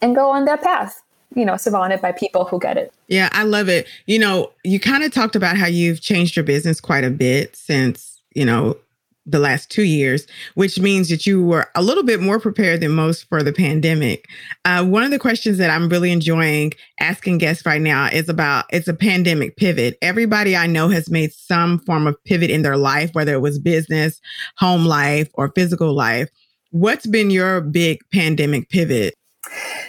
and 0.00 0.14
go 0.14 0.30
on 0.30 0.46
their 0.46 0.56
path, 0.56 1.02
you 1.34 1.44
know, 1.44 1.56
surrounded 1.56 2.00
by 2.00 2.12
people 2.12 2.44
who 2.44 2.58
get 2.58 2.76
it. 2.76 2.92
Yeah, 3.08 3.28
I 3.32 3.44
love 3.44 3.68
it. 3.68 3.86
You 4.06 4.18
know, 4.18 4.52
you 4.64 4.80
kind 4.80 5.04
of 5.04 5.12
talked 5.12 5.36
about 5.36 5.56
how 5.56 5.66
you've 5.66 6.00
changed 6.00 6.36
your 6.36 6.44
business 6.44 6.80
quite 6.80 7.04
a 7.04 7.10
bit 7.10 7.56
since, 7.56 8.20
you 8.34 8.44
know, 8.44 8.76
the 9.26 9.38
last 9.38 9.70
two 9.70 9.84
years, 9.84 10.26
which 10.54 10.78
means 10.78 11.08
that 11.08 11.26
you 11.26 11.42
were 11.42 11.66
a 11.74 11.82
little 11.82 12.02
bit 12.02 12.20
more 12.20 12.38
prepared 12.38 12.80
than 12.80 12.92
most 12.92 13.28
for 13.28 13.42
the 13.42 13.52
pandemic. 13.52 14.28
Uh, 14.64 14.84
one 14.84 15.02
of 15.02 15.10
the 15.10 15.18
questions 15.18 15.58
that 15.58 15.70
I'm 15.70 15.88
really 15.88 16.12
enjoying 16.12 16.72
asking 17.00 17.38
guests 17.38 17.64
right 17.64 17.80
now 17.80 18.06
is 18.06 18.28
about 18.28 18.66
it's 18.70 18.88
a 18.88 18.94
pandemic 18.94 19.56
pivot. 19.56 19.96
Everybody 20.02 20.56
I 20.56 20.66
know 20.66 20.88
has 20.88 21.10
made 21.10 21.32
some 21.32 21.78
form 21.80 22.06
of 22.06 22.22
pivot 22.24 22.50
in 22.50 22.62
their 22.62 22.76
life, 22.76 23.14
whether 23.14 23.34
it 23.34 23.40
was 23.40 23.58
business, 23.58 24.20
home 24.58 24.84
life, 24.84 25.30
or 25.34 25.52
physical 25.54 25.94
life. 25.94 26.28
What's 26.70 27.06
been 27.06 27.30
your 27.30 27.60
big 27.60 28.00
pandemic 28.12 28.68
pivot? 28.68 29.14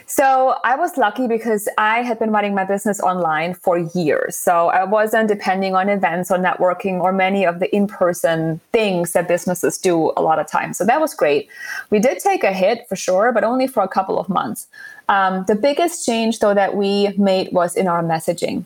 So 0.07 0.57
I 0.63 0.75
was 0.75 0.97
lucky 0.97 1.27
because 1.27 1.67
I 1.77 2.01
had 2.01 2.19
been 2.19 2.31
running 2.31 2.53
my 2.53 2.63
business 2.63 2.99
online 2.99 3.53
for 3.53 3.77
years. 3.77 4.35
So 4.35 4.67
I 4.67 4.83
wasn't 4.83 5.27
depending 5.27 5.75
on 5.75 5.89
events 5.89 6.31
or 6.31 6.37
networking 6.37 7.01
or 7.01 7.11
many 7.11 7.45
of 7.45 7.59
the 7.59 7.73
in 7.75 7.87
person 7.87 8.59
things 8.71 9.13
that 9.13 9.27
businesses 9.27 9.77
do 9.77 10.11
a 10.15 10.21
lot 10.21 10.39
of 10.39 10.47
times. 10.47 10.77
So 10.77 10.85
that 10.85 10.99
was 10.99 11.13
great. 11.13 11.49
We 11.89 11.99
did 11.99 12.19
take 12.19 12.43
a 12.43 12.53
hit 12.53 12.87
for 12.87 12.95
sure, 12.95 13.31
but 13.31 13.43
only 13.43 13.67
for 13.67 13.83
a 13.83 13.87
couple 13.87 14.19
of 14.19 14.29
months. 14.29 14.67
Um, 15.09 15.45
the 15.47 15.55
biggest 15.55 16.05
change, 16.05 16.39
though, 16.39 16.53
that 16.53 16.75
we 16.75 17.09
made 17.17 17.51
was 17.51 17.75
in 17.75 17.87
our 17.87 18.03
messaging. 18.03 18.65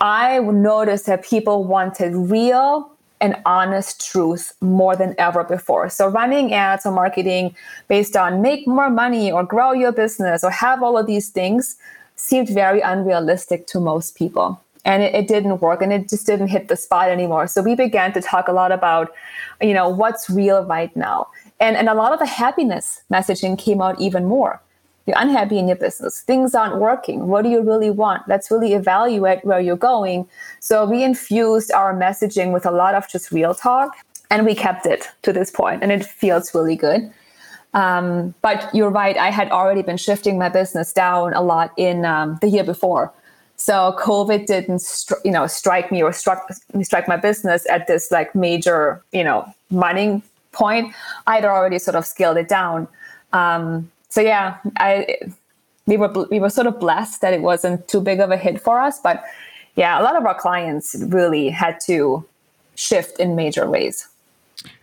I 0.00 0.38
noticed 0.38 1.06
that 1.06 1.24
people 1.24 1.64
wanted 1.64 2.14
real 2.14 2.91
and 3.22 3.36
honest 3.46 4.10
truth 4.10 4.52
more 4.60 4.96
than 4.96 5.14
ever 5.16 5.44
before. 5.44 5.88
So 5.88 6.08
running 6.08 6.52
ads 6.52 6.84
or 6.84 6.92
marketing 6.92 7.54
based 7.86 8.16
on 8.16 8.42
make 8.42 8.66
more 8.66 8.90
money 8.90 9.30
or 9.30 9.44
grow 9.44 9.72
your 9.72 9.92
business 9.92 10.42
or 10.42 10.50
have 10.50 10.82
all 10.82 10.98
of 10.98 11.06
these 11.06 11.30
things 11.30 11.76
seemed 12.16 12.48
very 12.48 12.80
unrealistic 12.80 13.68
to 13.68 13.80
most 13.80 14.16
people. 14.16 14.60
And 14.84 15.04
it, 15.04 15.14
it, 15.14 15.28
didn't 15.28 15.60
work 15.60 15.80
and 15.80 15.92
it 15.92 16.08
just 16.08 16.26
didn't 16.26 16.48
hit 16.48 16.66
the 16.66 16.74
spot 16.74 17.08
anymore. 17.08 17.46
So 17.46 17.62
we 17.62 17.76
began 17.76 18.12
to 18.14 18.20
talk 18.20 18.48
a 18.48 18.52
lot 18.52 18.72
about, 18.72 19.12
you 19.60 19.72
know, 19.72 19.88
what's 19.88 20.28
real 20.28 20.64
right 20.64 20.94
now. 20.96 21.28
And, 21.60 21.76
and 21.76 21.88
a 21.88 21.94
lot 21.94 22.12
of 22.12 22.18
the 22.18 22.26
happiness 22.26 23.02
messaging 23.12 23.56
came 23.56 23.80
out 23.80 24.00
even 24.00 24.26
more 24.26 24.60
you're 25.06 25.18
unhappy 25.18 25.58
in 25.58 25.66
your 25.66 25.76
business. 25.76 26.20
Things 26.20 26.54
aren't 26.54 26.76
working. 26.76 27.26
What 27.26 27.42
do 27.42 27.50
you 27.50 27.62
really 27.62 27.90
want? 27.90 28.22
Let's 28.28 28.50
really 28.50 28.72
evaluate 28.74 29.44
where 29.44 29.60
you're 29.60 29.76
going. 29.76 30.28
So 30.60 30.84
we 30.84 31.02
infused 31.02 31.72
our 31.72 31.94
messaging 31.94 32.52
with 32.52 32.66
a 32.66 32.70
lot 32.70 32.94
of 32.94 33.08
just 33.08 33.32
real 33.32 33.54
talk 33.54 33.96
and 34.30 34.46
we 34.46 34.54
kept 34.54 34.86
it 34.86 35.08
to 35.22 35.32
this 35.32 35.50
point 35.50 35.82
and 35.82 35.90
it 35.90 36.04
feels 36.04 36.54
really 36.54 36.76
good. 36.76 37.12
Um, 37.74 38.34
but 38.42 38.68
you're 38.74 38.90
right 38.90 39.16
i 39.16 39.30
had 39.30 39.50
already 39.50 39.80
been 39.80 39.96
shifting 39.96 40.38
my 40.38 40.50
business 40.50 40.92
down 40.92 41.32
a 41.32 41.40
lot 41.40 41.72
in 41.78 42.04
um, 42.04 42.38
the 42.42 42.48
year 42.48 42.64
before. 42.64 43.12
So 43.56 43.96
covid 43.98 44.46
didn't 44.46 44.80
stri- 44.80 45.24
you 45.24 45.30
know 45.30 45.46
strike 45.46 45.90
me 45.90 46.02
or 46.02 46.12
struck 46.12 46.50
strike 46.82 47.08
my 47.08 47.16
business 47.16 47.66
at 47.70 47.86
this 47.86 48.10
like 48.10 48.34
major 48.34 49.02
you 49.12 49.24
know 49.24 49.50
mining 49.70 50.22
point. 50.52 50.94
I'd 51.26 51.46
already 51.46 51.78
sort 51.78 51.96
of 51.96 52.04
scaled 52.04 52.36
it 52.36 52.48
down. 52.48 52.88
Um, 53.32 53.90
so 54.12 54.20
yeah, 54.20 54.58
I 54.76 55.16
we 55.86 55.96
were 55.96 56.12
we 56.30 56.38
were 56.38 56.50
sort 56.50 56.66
of 56.66 56.78
blessed 56.78 57.22
that 57.22 57.32
it 57.32 57.40
wasn't 57.40 57.88
too 57.88 58.02
big 58.02 58.20
of 58.20 58.30
a 58.30 58.36
hit 58.36 58.60
for 58.60 58.78
us, 58.78 59.00
but 59.00 59.24
yeah, 59.74 59.98
a 59.98 60.02
lot 60.02 60.16
of 60.16 60.26
our 60.26 60.34
clients 60.34 60.94
really 61.08 61.48
had 61.48 61.80
to 61.86 62.22
shift 62.74 63.18
in 63.18 63.36
major 63.36 63.68
ways. 63.70 64.06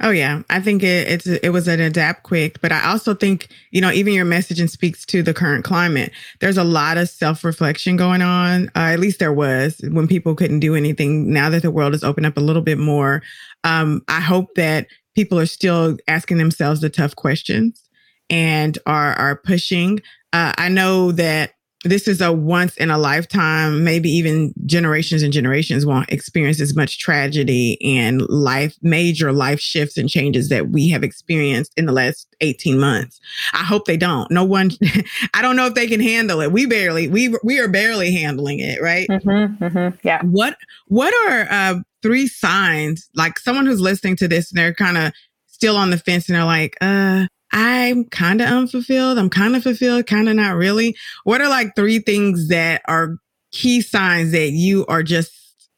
Oh 0.02 0.10
yeah, 0.10 0.42
I 0.50 0.60
think 0.60 0.82
it, 0.82 1.28
it 1.44 1.52
was 1.52 1.68
an 1.68 1.80
adapt 1.80 2.24
quick, 2.24 2.60
but 2.60 2.72
I 2.72 2.90
also 2.90 3.14
think 3.14 3.50
you 3.70 3.82
know 3.82 3.92
even 3.92 4.16
your 4.16 4.26
messaging 4.26 4.68
speaks 4.68 5.06
to 5.06 5.22
the 5.22 5.32
current 5.32 5.64
climate. 5.64 6.12
There's 6.40 6.58
a 6.58 6.64
lot 6.64 6.98
of 6.98 7.08
self 7.08 7.44
reflection 7.44 7.98
going 7.98 8.24
on. 8.24 8.70
Uh, 8.70 8.90
at 8.94 9.00
least 9.00 9.20
there 9.20 9.32
was 9.32 9.80
when 9.92 10.08
people 10.08 10.34
couldn't 10.34 10.60
do 10.60 10.74
anything. 10.74 11.32
Now 11.32 11.52
that 11.52 11.62
the 11.62 11.70
world 11.70 11.94
has 11.94 12.04
opened 12.04 12.26
up 12.26 12.36
a 12.36 12.42
little 12.42 12.64
bit 12.64 12.80
more, 12.80 13.22
um, 13.64 14.02
I 14.08 14.22
hope 14.22 14.56
that 14.56 14.88
people 15.14 15.40
are 15.40 15.46
still 15.46 15.98
asking 16.08 16.40
themselves 16.40 16.82
the 16.82 16.90
tough 16.90 17.16
questions 17.16 17.84
and 18.30 18.78
are 18.86 19.14
are 19.14 19.36
pushing. 19.36 20.00
Uh, 20.32 20.54
I 20.58 20.70
know 20.70 21.12
that 21.14 21.54
this 21.86 22.08
is 22.10 22.20
a 22.20 22.32
once 22.32 22.76
in 22.76 22.92
a 22.92 22.98
lifetime, 22.98 23.86
maybe 23.86 24.10
even 24.10 24.54
generations 24.66 25.24
and 25.24 25.32
generations 25.32 25.86
won't 25.86 26.10
experience 26.10 26.60
as 26.60 26.76
much 26.76 27.00
tragedy 27.00 27.78
and 27.82 28.22
life, 28.28 28.76
major 28.82 29.32
life 29.32 29.62
shifts 29.62 29.98
and 29.98 30.10
changes 30.10 30.50
that 30.50 30.70
we 30.70 30.90
have 30.90 31.04
experienced 31.04 31.72
in 31.78 31.86
the 31.86 31.94
last 31.94 32.28
18 32.42 32.78
months. 32.78 33.22
I 33.54 33.64
hope 33.64 33.86
they 33.86 33.96
don't. 33.96 34.30
No 34.30 34.44
one, 34.44 34.72
I 35.34 35.42
don't 35.42 35.56
know 35.56 35.68
if 35.68 35.74
they 35.74 35.88
can 35.88 36.02
handle 36.02 36.42
it. 36.42 36.52
We 36.52 36.66
barely, 36.66 37.08
we, 37.08 37.34
we 37.44 37.60
are 37.60 37.70
barely 37.70 38.14
handling 38.14 38.60
it, 38.60 38.82
right? 38.82 39.08
Mm-hmm, 39.08 39.64
mm-hmm, 39.64 39.98
yeah. 40.04 40.22
What, 40.24 40.58
what 40.88 41.14
are 41.30 41.48
uh, 41.50 41.80
three 42.02 42.28
signs, 42.28 43.10
like 43.16 43.40
someone 43.40 43.66
who's 43.66 43.80
listening 43.80 44.18
to 44.18 44.28
this 44.28 44.52
and 44.52 44.60
they're 44.60 44.74
kind 44.74 44.98
of 44.98 45.14
still 45.46 45.78
on 45.78 45.92
the 45.92 45.98
fence 45.98 46.28
and 46.28 46.36
they're 46.36 46.44
like, 46.44 46.76
uh, 46.82 47.28
I'm 47.52 48.06
kind 48.06 48.42
of 48.42 48.48
unfulfilled. 48.48 49.18
I'm 49.18 49.30
kind 49.30 49.56
of 49.56 49.64
fulfilled, 49.64 50.08
kind 50.08 50.30
of 50.30 50.36
not 50.36 50.56
really. 50.56 50.96
What 51.24 51.42
are 51.42 51.50
like 51.50 51.76
three 51.76 52.00
things 52.00 52.48
that 52.50 52.82
are 52.88 53.18
key 53.52 53.82
signs 53.82 54.32
that 54.32 54.52
you 54.52 54.86
are 54.88 55.04
just, 55.04 55.32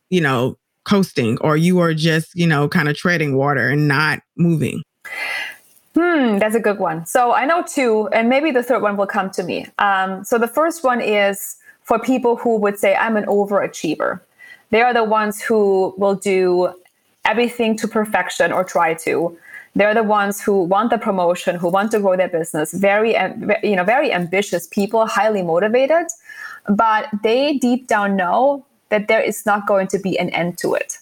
you 0.09 0.21
know, 0.21 0.57
coasting 0.83 1.37
or 1.39 1.55
you 1.55 1.79
are 1.79 1.93
just, 1.93 2.35
you 2.35 2.47
know, 2.47 2.67
kind 2.67 2.89
of 2.89 2.97
treading 2.97 3.35
water 3.35 3.69
and 3.69 3.87
not 3.87 4.19
moving? 4.37 4.81
Hmm, 5.95 6.37
that's 6.37 6.55
a 6.55 6.59
good 6.59 6.79
one. 6.79 7.05
So 7.05 7.33
I 7.33 7.45
know 7.45 7.63
two, 7.63 8.07
and 8.13 8.29
maybe 8.29 8.51
the 8.51 8.63
third 8.63 8.81
one 8.81 8.97
will 8.97 9.07
come 9.07 9.29
to 9.31 9.43
me. 9.43 9.67
Um, 9.77 10.23
so 10.23 10.37
the 10.37 10.47
first 10.47 10.83
one 10.83 11.01
is 11.01 11.57
for 11.83 11.99
people 11.99 12.37
who 12.37 12.57
would 12.57 12.79
say, 12.79 12.95
I'm 12.95 13.17
an 13.17 13.25
overachiever. 13.25 14.21
They 14.69 14.81
are 14.81 14.93
the 14.93 15.03
ones 15.03 15.41
who 15.41 15.93
will 15.97 16.15
do 16.15 16.73
everything 17.25 17.75
to 17.77 17.87
perfection 17.87 18.51
or 18.51 18.63
try 18.63 18.93
to 18.93 19.37
they're 19.75 19.93
the 19.93 20.03
ones 20.03 20.41
who 20.41 20.63
want 20.63 20.89
the 20.89 20.97
promotion 20.97 21.55
who 21.55 21.69
want 21.69 21.91
to 21.91 21.99
grow 21.99 22.17
their 22.17 22.27
business. 22.27 22.73
Very 22.73 23.15
you 23.63 23.75
know 23.75 23.83
very 23.83 24.11
ambitious 24.11 24.67
people 24.67 25.05
highly 25.05 25.41
motivated 25.41 26.07
but 26.67 27.07
they 27.23 27.57
deep 27.57 27.87
down 27.87 28.15
know 28.15 28.65
that 28.89 29.07
there 29.07 29.21
is 29.21 29.45
not 29.45 29.67
going 29.67 29.87
to 29.87 29.99
be 29.99 30.17
an 30.19 30.29
end 30.29 30.57
to 30.59 30.73
it. 30.73 30.97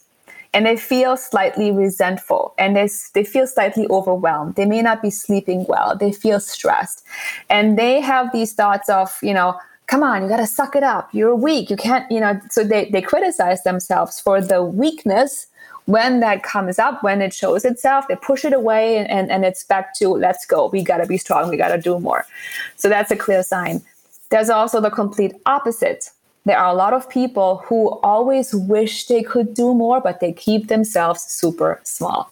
And 0.54 0.66
they 0.66 0.78
feel 0.78 1.16
slightly 1.16 1.72
resentful 1.72 2.56
and 2.58 2.76
they, 2.76 2.90
they 3.14 3.24
feel 3.24 3.46
slightly 3.46 3.88
overwhelmed. 3.90 4.56
They 4.56 4.66
may 4.66 4.82
not 4.82 5.02
be 5.02 5.12
sleeping 5.12 5.66
well. 5.68 5.96
They 5.96 6.12
feel 6.12 6.40
stressed. 6.40 7.04
And 7.50 7.78
they 7.78 8.02
have 8.02 8.32
these 8.32 8.54
thoughts 8.54 8.90
of 8.90 9.16
you 9.22 9.34
know 9.34 9.60
come 9.86 10.04
on 10.04 10.24
you 10.24 10.30
got 10.30 10.38
to 10.38 10.48
suck 10.48 10.76
it 10.76 10.84
up. 10.84 11.10
You're 11.14 11.36
weak. 11.36 11.70
You 11.70 11.76
can't 11.76 12.10
you 12.12 12.20
know. 12.20 12.40
So 12.50 12.64
they, 12.64 12.90
they 12.90 13.02
criticize 13.02 13.64
themselves 13.64 14.20
for 14.20 14.42
the 14.42 14.64
weakness 14.64 15.48
when 15.90 16.20
that 16.20 16.44
comes 16.44 16.78
up, 16.78 17.02
when 17.02 17.20
it 17.20 17.34
shows 17.34 17.66
itself, 17.66 18.08
they 18.08 18.16
push 18.16 18.46
it 18.46 18.54
away 18.54 18.98
and, 18.98 19.10
and, 19.10 19.32
and 19.32 19.44
it's 19.44 19.64
back 19.64 19.96
to 19.96 20.10
let's 20.10 20.46
go. 20.46 20.68
We 20.68 20.84
got 20.84 20.98
to 20.98 21.08
be 21.08 21.18
strong. 21.18 21.50
We 21.50 21.58
got 21.58 21.70
to 21.70 21.82
do 21.82 22.00
more. 22.00 22.28
So 22.76 22.90
that's 22.90 23.10
a 23.10 23.16
clear 23.16 23.42
sign. 23.42 23.82
There's 24.30 24.52
also 24.52 24.80
the 24.80 24.92
complete 24.92 25.34
opposite. 25.48 26.12
There 26.46 26.60
are 26.60 26.72
a 26.72 26.76
lot 26.76 26.94
of 26.94 27.10
people 27.10 27.64
who 27.66 27.90
always 28.04 28.54
wish 28.54 29.08
they 29.08 29.24
could 29.24 29.56
do 29.56 29.74
more, 29.74 30.00
but 30.00 30.20
they 30.20 30.32
keep 30.32 30.68
themselves 30.68 31.24
super 31.24 31.82
small. 31.84 32.32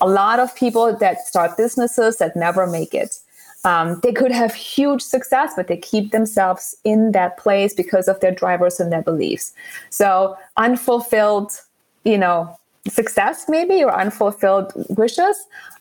A 0.00 0.08
lot 0.08 0.40
of 0.40 0.56
people 0.56 0.96
that 0.96 1.26
start 1.26 1.58
businesses 1.58 2.16
that 2.16 2.34
never 2.34 2.66
make 2.66 2.94
it. 2.94 3.18
Um, 3.64 4.00
they 4.02 4.12
could 4.12 4.32
have 4.32 4.54
huge 4.54 5.02
success, 5.02 5.52
but 5.54 5.68
they 5.68 5.76
keep 5.76 6.12
themselves 6.12 6.74
in 6.82 7.12
that 7.12 7.36
place 7.36 7.74
because 7.74 8.08
of 8.08 8.20
their 8.20 8.32
drivers 8.32 8.80
and 8.80 8.90
their 8.90 9.02
beliefs. 9.02 9.52
So 9.90 10.36
unfulfilled, 10.56 11.52
you 12.04 12.16
know, 12.16 12.56
success 12.88 13.46
maybe 13.48 13.82
or 13.82 13.94
unfulfilled 13.94 14.72
wishes. 14.96 15.36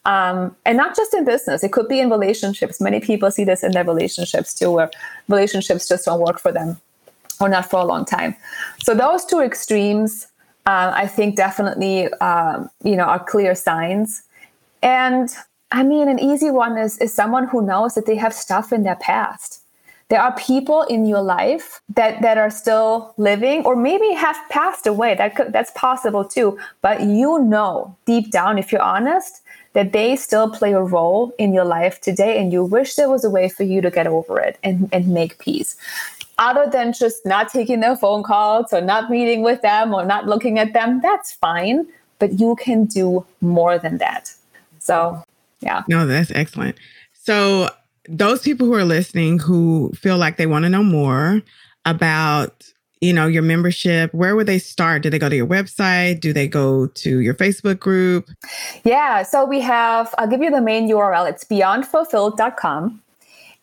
Um, 0.05 0.55
and 0.65 0.77
not 0.77 0.95
just 0.95 1.13
in 1.15 1.25
business. 1.25 1.63
It 1.63 1.71
could 1.71 1.87
be 1.87 1.99
in 1.99 2.11
relationships. 2.11 2.79
Many 2.79 2.99
people 2.99 3.31
see 3.31 3.43
this 3.43 3.63
in 3.63 3.71
their 3.71 3.83
relationships 3.83 4.53
too 4.53 4.71
where 4.71 4.91
relationships 5.27 5.87
just 5.87 6.05
don't 6.05 6.19
work 6.19 6.39
for 6.39 6.51
them 6.51 6.79
or 7.39 7.49
not 7.49 7.69
for 7.69 7.79
a 7.79 7.85
long 7.85 8.05
time. 8.05 8.35
So 8.83 8.93
those 8.93 9.25
two 9.25 9.41
extremes 9.41 10.27
uh, 10.67 10.91
i 10.95 11.05
think 11.05 11.35
definitely 11.35 12.11
um, 12.13 12.69
you 12.83 12.95
know 12.95 13.03
are 13.03 13.23
clear 13.23 13.55
signs. 13.55 14.23
And 14.81 15.35
I 15.71 15.83
mean, 15.83 16.07
an 16.07 16.19
easy 16.19 16.51
one 16.51 16.77
is, 16.77 16.97
is 16.99 17.13
someone 17.13 17.47
who 17.47 17.61
knows 17.61 17.95
that 17.95 18.05
they 18.05 18.15
have 18.15 18.33
stuff 18.33 18.71
in 18.71 18.83
their 18.83 18.95
past. 18.95 19.61
There 20.09 20.21
are 20.21 20.35
people 20.35 20.83
in 20.83 21.05
your 21.05 21.21
life 21.21 21.81
that, 21.95 22.21
that 22.21 22.37
are 22.37 22.51
still 22.51 23.13
living 23.17 23.65
or 23.65 23.75
maybe 23.75 24.13
have 24.13 24.37
passed 24.49 24.85
away. 24.85 25.15
That 25.15 25.35
could, 25.35 25.51
that's 25.51 25.71
possible 25.71 26.23
too. 26.23 26.59
But 26.81 27.01
you 27.01 27.39
know 27.39 27.95
deep 28.05 28.31
down, 28.31 28.59
if 28.59 28.71
you're 28.71 28.81
honest, 28.81 29.41
that 29.73 29.93
they 29.93 30.15
still 30.15 30.49
play 30.49 30.73
a 30.73 30.81
role 30.81 31.33
in 31.39 31.53
your 31.53 31.65
life 31.65 31.99
today 32.01 32.39
and 32.39 32.53
you 32.53 32.63
wish 32.63 32.95
there 32.95 33.09
was 33.09 33.23
a 33.23 33.29
way 33.29 33.49
for 33.49 33.63
you 33.63 33.81
to 33.81 33.89
get 33.89 34.05
over 34.07 34.39
it 34.39 34.59
and, 34.63 34.87
and 34.93 35.07
make 35.07 35.39
peace 35.39 35.75
other 36.37 36.69
than 36.69 36.93
just 36.93 37.25
not 37.25 37.49
taking 37.49 37.79
their 37.79 37.95
phone 37.95 38.23
calls 38.23 38.73
or 38.73 38.81
not 38.81 39.09
meeting 39.09 39.41
with 39.41 39.61
them 39.61 39.93
or 39.93 40.05
not 40.05 40.27
looking 40.27 40.59
at 40.59 40.73
them, 40.73 41.01
that's 41.01 41.33
fine. 41.33 41.87
But 42.19 42.39
you 42.39 42.55
can 42.55 42.85
do 42.85 43.25
more 43.41 43.77
than 43.77 43.97
that. 43.97 44.33
So, 44.79 45.23
yeah. 45.59 45.83
No, 45.87 46.05
that's 46.07 46.31
excellent. 46.31 46.77
So, 47.13 47.69
those 48.07 48.41
people 48.41 48.67
who 48.67 48.73
are 48.73 48.85
listening 48.85 49.39
who 49.39 49.91
feel 49.93 50.17
like 50.17 50.37
they 50.37 50.45
want 50.45 50.63
to 50.63 50.69
know 50.69 50.83
more 50.83 51.41
about 51.85 52.71
you 53.01 53.13
know 53.13 53.27
your 53.27 53.43
membership 53.43 54.13
where 54.13 54.35
would 54.35 54.47
they 54.47 54.59
start 54.59 55.01
do 55.01 55.09
they 55.09 55.19
go 55.19 55.29
to 55.29 55.35
your 55.35 55.47
website 55.47 56.19
do 56.19 56.33
they 56.33 56.47
go 56.47 56.87
to 56.87 57.19
your 57.19 57.33
facebook 57.33 57.79
group 57.79 58.29
yeah 58.83 59.21
so 59.21 59.45
we 59.45 59.59
have 59.59 60.13
i'll 60.17 60.27
give 60.27 60.41
you 60.41 60.49
the 60.49 60.61
main 60.61 60.89
url 60.89 61.29
it's 61.29 61.43
beyondfulfilled.com 61.43 63.01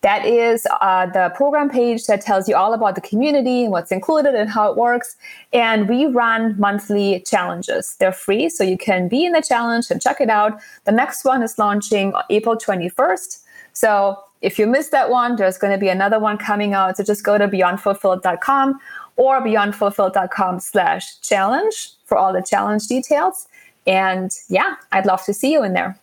that 0.03 0.25
is 0.25 0.67
uh, 0.81 1.05
the 1.05 1.31
program 1.33 1.69
page 1.69 2.07
that 2.07 2.19
tells 2.19 2.49
you 2.49 2.57
all 2.57 2.73
about 2.73 2.95
the 2.95 3.01
community 3.01 3.63
and 3.63 3.71
what's 3.71 3.89
included 3.89 4.35
and 4.35 4.49
how 4.49 4.69
it 4.69 4.75
works. 4.75 5.15
And 5.53 5.87
we 5.87 6.07
run 6.07 6.59
monthly 6.59 7.21
challenges. 7.21 7.95
They're 8.01 8.11
free, 8.11 8.49
so 8.49 8.65
you 8.65 8.77
can 8.77 9.07
be 9.07 9.23
in 9.23 9.31
the 9.31 9.41
challenge 9.41 9.89
and 9.89 10.01
check 10.01 10.19
it 10.19 10.29
out. 10.29 10.59
The 10.83 10.91
next 10.91 11.23
one 11.23 11.41
is 11.41 11.57
launching 11.57 12.11
April 12.29 12.57
21st. 12.57 13.42
So 13.73 14.23
if 14.41 14.59
you 14.59 14.67
missed 14.67 14.91
that 14.91 15.09
one, 15.09 15.35
there's 15.35 15.57
going 15.57 15.73
to 15.73 15.79
be 15.79 15.89
another 15.89 16.19
one 16.19 16.37
coming 16.37 16.73
out. 16.73 16.97
So 16.97 17.03
just 17.03 17.23
go 17.23 17.37
to 17.37 17.47
beyondfulfilled.com 17.47 18.79
or 19.15 19.41
beyondfulfilled.com 19.41 20.59
slash 20.59 21.19
challenge 21.21 21.89
for 22.05 22.17
all 22.17 22.33
the 22.33 22.41
challenge 22.41 22.87
details. 22.87 23.47
And 23.85 24.31
yeah, 24.49 24.75
I'd 24.91 25.05
love 25.05 25.23
to 25.25 25.33
see 25.33 25.51
you 25.51 25.63
in 25.63 25.73
there. 25.73 25.97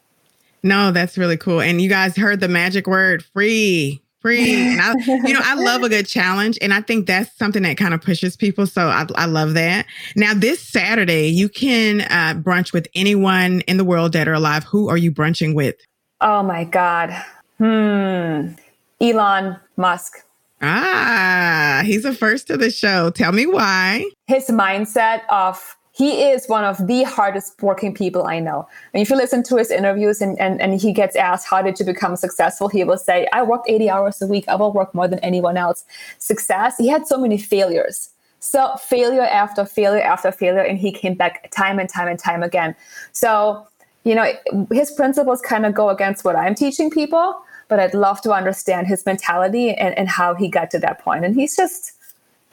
No, 0.62 0.90
that's 0.90 1.16
really 1.16 1.36
cool. 1.36 1.60
And 1.60 1.80
you 1.80 1.88
guys 1.88 2.16
heard 2.16 2.40
the 2.40 2.48
magic 2.48 2.86
word 2.86 3.24
free. 3.24 4.02
Free. 4.20 4.78
I, 4.78 4.94
you 5.06 5.32
know, 5.32 5.40
I 5.42 5.54
love 5.54 5.82
a 5.82 5.88
good 5.88 6.06
challenge. 6.06 6.58
And 6.60 6.74
I 6.74 6.82
think 6.82 7.06
that's 7.06 7.34
something 7.38 7.62
that 7.62 7.78
kind 7.78 7.94
of 7.94 8.02
pushes 8.02 8.36
people. 8.36 8.66
So 8.66 8.88
I, 8.88 9.06
I 9.14 9.24
love 9.24 9.54
that. 9.54 9.86
Now, 10.14 10.34
this 10.34 10.60
Saturday, 10.60 11.28
you 11.28 11.48
can 11.48 12.02
uh, 12.02 12.34
brunch 12.38 12.74
with 12.74 12.86
anyone 12.94 13.62
in 13.62 13.78
the 13.78 13.84
world 13.84 14.12
dead 14.12 14.28
or 14.28 14.34
alive. 14.34 14.64
Who 14.64 14.90
are 14.90 14.98
you 14.98 15.10
brunching 15.10 15.54
with? 15.54 15.76
Oh 16.20 16.42
my 16.42 16.64
God. 16.64 17.18
Hmm. 17.60 18.54
Elon 19.02 19.58
Musk. 19.76 20.24
Ah, 20.62 21.82
he's 21.84 22.06
a 22.06 22.14
first 22.14 22.46
to 22.46 22.56
the 22.56 22.70
show. 22.70 23.10
Tell 23.10 23.32
me 23.32 23.44
why. 23.44 24.06
His 24.26 24.46
mindset 24.46 25.20
of 25.28 25.76
he 25.92 26.22
is 26.22 26.48
one 26.48 26.64
of 26.64 26.86
the 26.86 27.02
hardest 27.02 27.62
working 27.62 27.92
people 27.92 28.26
I 28.26 28.40
know. 28.40 28.66
And 28.94 29.02
if 29.02 29.10
you 29.10 29.16
listen 29.16 29.42
to 29.42 29.56
his 29.56 29.70
interviews 29.70 30.22
and, 30.22 30.40
and, 30.40 30.58
and 30.58 30.80
he 30.80 30.94
gets 30.94 31.16
asked, 31.16 31.46
How 31.46 31.60
did 31.60 31.78
you 31.78 31.84
become 31.84 32.16
successful? 32.16 32.68
He 32.68 32.82
will 32.82 32.96
say, 32.96 33.28
I 33.34 33.42
worked 33.42 33.68
80 33.68 33.90
hours 33.90 34.22
a 34.22 34.26
week. 34.26 34.46
I 34.48 34.54
will 34.54 34.72
work 34.72 34.94
more 34.94 35.06
than 35.06 35.18
anyone 35.18 35.58
else. 35.58 35.84
Success, 36.16 36.78
he 36.78 36.88
had 36.88 37.06
so 37.06 37.18
many 37.18 37.36
failures. 37.36 38.08
So, 38.38 38.74
failure 38.76 39.26
after 39.26 39.66
failure 39.66 40.00
after 40.00 40.32
failure. 40.32 40.62
And 40.62 40.78
he 40.78 40.92
came 40.92 41.12
back 41.12 41.50
time 41.50 41.78
and 41.78 41.90
time 41.90 42.08
and 42.08 42.18
time 42.18 42.42
again. 42.42 42.74
So, 43.12 43.66
you 44.04 44.14
know, 44.14 44.32
his 44.72 44.90
principles 44.92 45.42
kind 45.42 45.66
of 45.66 45.74
go 45.74 45.90
against 45.90 46.24
what 46.24 46.36
I'm 46.36 46.54
teaching 46.54 46.88
people, 46.90 47.38
but 47.70 47.80
I'd 47.80 47.94
love 47.94 48.20
to 48.22 48.32
understand 48.32 48.88
his 48.88 49.06
mentality 49.06 49.70
and, 49.70 49.96
and 49.96 50.10
how 50.10 50.34
he 50.34 50.48
got 50.48 50.70
to 50.72 50.78
that 50.80 50.98
point. 50.98 51.24
And 51.24 51.34
he's 51.34 51.56
just, 51.56 51.92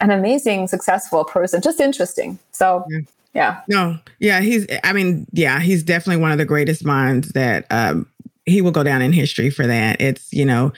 an 0.00 0.12
amazing, 0.12 0.68
successful 0.68 1.24
person, 1.24 1.60
just 1.60 1.80
interesting. 1.80 2.38
So, 2.52 2.84
yeah 2.88 3.00
yeah. 3.34 3.60
No, 3.68 3.98
yeah, 4.18 4.40
he's, 4.40 4.66
I 4.82 4.92
mean, 4.92 5.26
yeah, 5.32 5.60
he's 5.60 5.82
definitely 5.82 6.20
one 6.20 6.32
of 6.32 6.38
the 6.38 6.44
greatest 6.44 6.84
minds 6.84 7.28
that 7.30 7.66
um, 7.70 8.06
he 8.46 8.60
will 8.60 8.70
go 8.70 8.82
down 8.82 9.02
in 9.02 9.12
history 9.12 9.50
for 9.50 9.66
that. 9.66 10.00
It's, 10.00 10.32
you 10.32 10.44
know, 10.44 10.72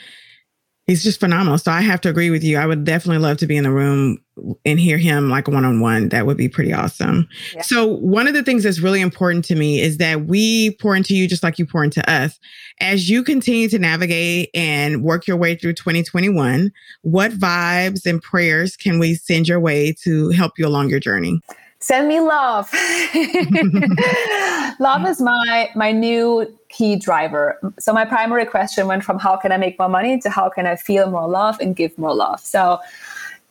he's 0.90 1.04
just 1.04 1.20
phenomenal. 1.20 1.56
So 1.56 1.70
I 1.70 1.82
have 1.82 2.00
to 2.00 2.08
agree 2.08 2.30
with 2.30 2.42
you. 2.42 2.58
I 2.58 2.66
would 2.66 2.82
definitely 2.82 3.22
love 3.22 3.36
to 3.36 3.46
be 3.46 3.56
in 3.56 3.62
the 3.62 3.70
room 3.70 4.18
and 4.64 4.80
hear 4.80 4.98
him 4.98 5.30
like 5.30 5.46
one 5.46 5.64
on 5.64 5.78
one. 5.78 6.08
That 6.08 6.26
would 6.26 6.36
be 6.36 6.48
pretty 6.48 6.72
awesome. 6.72 7.28
Yeah. 7.54 7.62
So 7.62 7.86
one 7.86 8.26
of 8.26 8.34
the 8.34 8.42
things 8.42 8.64
that's 8.64 8.80
really 8.80 9.00
important 9.00 9.44
to 9.46 9.54
me 9.54 9.80
is 9.80 9.98
that 9.98 10.26
we 10.26 10.72
pour 10.80 10.96
into 10.96 11.14
you 11.14 11.28
just 11.28 11.44
like 11.44 11.60
you 11.60 11.66
pour 11.66 11.84
into 11.84 12.08
us. 12.10 12.40
As 12.80 13.08
you 13.08 13.22
continue 13.22 13.68
to 13.68 13.78
navigate 13.78 14.50
and 14.52 15.04
work 15.04 15.28
your 15.28 15.36
way 15.36 15.54
through 15.54 15.74
2021, 15.74 16.72
what 17.02 17.30
vibes 17.30 18.04
and 18.04 18.20
prayers 18.20 18.76
can 18.76 18.98
we 18.98 19.14
send 19.14 19.46
your 19.46 19.60
way 19.60 19.94
to 20.02 20.30
help 20.30 20.58
you 20.58 20.66
along 20.66 20.88
your 20.88 21.00
journey? 21.00 21.40
Send 21.80 22.08
me 22.08 22.20
love. 22.20 22.72
love 24.78 25.06
is 25.06 25.20
my 25.20 25.70
my 25.74 25.92
new 25.92 26.56
key 26.68 26.96
driver. 26.96 27.58
So 27.78 27.92
my 27.92 28.04
primary 28.04 28.46
question 28.46 28.86
went 28.86 29.04
from 29.04 29.18
how 29.18 29.36
can 29.36 29.52
I 29.52 29.56
make 29.56 29.78
more 29.78 29.88
money 29.88 30.20
to 30.20 30.30
how 30.30 30.48
can 30.48 30.66
I 30.66 30.76
feel 30.76 31.10
more 31.10 31.28
love 31.28 31.58
and 31.60 31.74
give 31.74 31.96
more 31.98 32.14
love. 32.14 32.40
So 32.40 32.78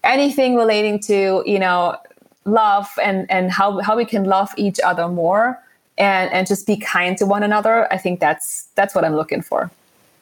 anything 0.04 0.56
relating 0.56 1.00
to, 1.02 1.44
you 1.46 1.60
know, 1.60 1.98
love 2.46 2.88
and 3.02 3.30
and 3.30 3.52
how 3.52 3.80
how 3.80 3.98
we 3.98 4.06
can 4.06 4.24
love 4.24 4.54
each 4.58 4.80
other 4.84 5.08
more 5.08 5.60
and 5.98 6.32
and 6.32 6.48
just 6.48 6.66
be 6.66 6.78
kind 6.78 7.18
to 7.18 7.26
one 7.26 7.44
another, 7.44 7.92
I 7.92 7.98
think 7.98 8.20
that's 8.20 8.68
that's 8.76 8.96
what 8.96 9.04
I'm 9.04 9.16
looking 9.16 9.42
for. 9.42 9.70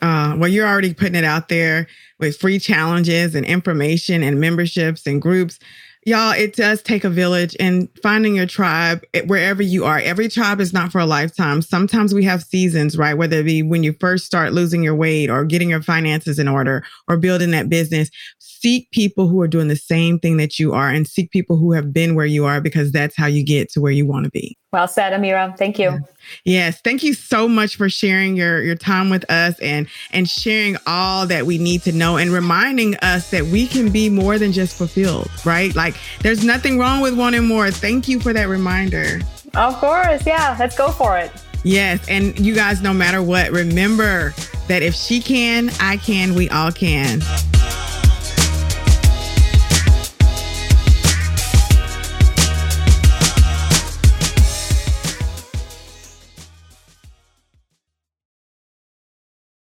Uh, 0.02 0.36
well, 0.38 0.48
you're 0.48 0.68
already 0.68 0.94
putting 0.94 1.16
it 1.16 1.24
out 1.24 1.50
there 1.50 1.88
with 2.20 2.38
free 2.38 2.60
challenges 2.60 3.34
and 3.34 3.46
information 3.46 4.22
and 4.22 4.40
memberships 4.40 5.08
and 5.08 5.22
groups. 5.22 5.60
Y'all, 6.08 6.32
it 6.32 6.56
does 6.56 6.82
take 6.82 7.04
a 7.04 7.10
village 7.10 7.54
and 7.60 7.90
finding 8.02 8.34
your 8.34 8.46
tribe 8.46 9.04
eh, 9.14 9.24
wherever 9.26 9.62
you 9.62 9.84
are. 9.84 10.00
Every 10.00 10.30
tribe 10.30 10.62
is 10.62 10.72
not 10.72 10.90
for 10.90 11.00
a 11.00 11.06
lifetime. 11.06 11.62
Sometimes 11.62 12.14
we 12.14 12.24
have 12.24 12.44
seasons, 12.44 12.98
right? 12.98 13.18
Whether 13.18 13.40
it 13.40 13.44
be 13.44 13.62
when 13.62 13.84
you 13.84 13.92
first 14.00 14.26
start 14.26 14.54
losing 14.54 14.82
your 14.82 14.96
weight 14.96 15.30
or 15.30 15.44
getting 15.44 15.70
your 15.70 15.82
finances 15.82 16.40
in 16.40 16.48
order 16.48 16.82
or 17.10 17.18
building 17.18 17.52
that 17.52 17.68
business. 17.68 18.10
Seek 18.40 18.90
people 18.92 19.28
who 19.28 19.42
are 19.42 19.50
doing 19.50 19.68
the 19.68 19.76
same 19.76 20.18
thing 20.18 20.38
that 20.38 20.58
you 20.58 20.72
are 20.72 20.88
and 20.88 21.06
seek 21.06 21.30
people 21.30 21.58
who 21.58 21.74
have 21.74 21.92
been 21.92 22.16
where 22.16 22.26
you 22.26 22.46
are 22.46 22.62
because 22.62 22.94
that's 22.94 23.18
how 23.18 23.28
you 23.28 23.44
get 23.44 23.70
to 23.74 23.82
where 23.82 23.92
you 23.92 24.08
want 24.08 24.24
to 24.24 24.32
be. 24.32 24.58
Well 24.74 24.88
said, 24.88 25.14
Amira. 25.14 25.58
Thank 25.58 25.80
you. 25.80 26.02
Yes, 26.44 26.82
thank 26.82 27.02
you 27.02 27.14
so 27.14 27.48
much 27.48 27.78
for 27.78 27.90
sharing 27.90 28.36
your 28.36 28.62
your 28.62 28.76
time 28.76 29.10
with 29.10 29.30
us 29.32 29.58
and 29.60 29.88
and 30.12 30.30
sharing 30.30 30.76
all 30.86 31.26
that 31.28 31.46
we 31.46 31.58
need 31.58 31.84
to 31.84 31.94
know 31.94 32.18
and 32.18 32.32
reminding 32.32 32.98
us 32.98 33.32
that 33.32 33.46
we 33.46 33.66
can 33.66 33.92
be 33.92 34.10
more 34.10 34.38
than 34.38 34.52
just 34.52 34.78
fulfilled, 34.78 35.32
right? 35.46 35.74
Like 35.74 35.96
there's 36.22 36.44
nothing 36.44 36.78
wrong 36.78 37.00
with 37.00 37.18
wanting 37.18 37.48
more. 37.48 37.72
Thank 37.72 38.10
you 38.10 38.20
for 38.20 38.34
that 38.34 38.50
reminder. 38.50 39.22
Of 39.56 39.76
course. 39.76 40.26
Yeah, 40.26 40.58
let's 40.60 40.78
go 40.78 40.90
for 40.90 41.18
it. 41.18 41.32
Yes, 41.64 42.06
and 42.10 42.38
you 42.38 42.54
guys 42.54 42.82
no 42.82 42.94
matter 42.94 43.22
what, 43.22 43.52
remember 43.52 44.34
that 44.68 44.84
if 44.84 44.96
she 44.96 45.22
can, 45.22 45.70
I 45.80 45.96
can, 45.96 46.36
we 46.36 46.50
all 46.50 46.74
can. 46.74 47.22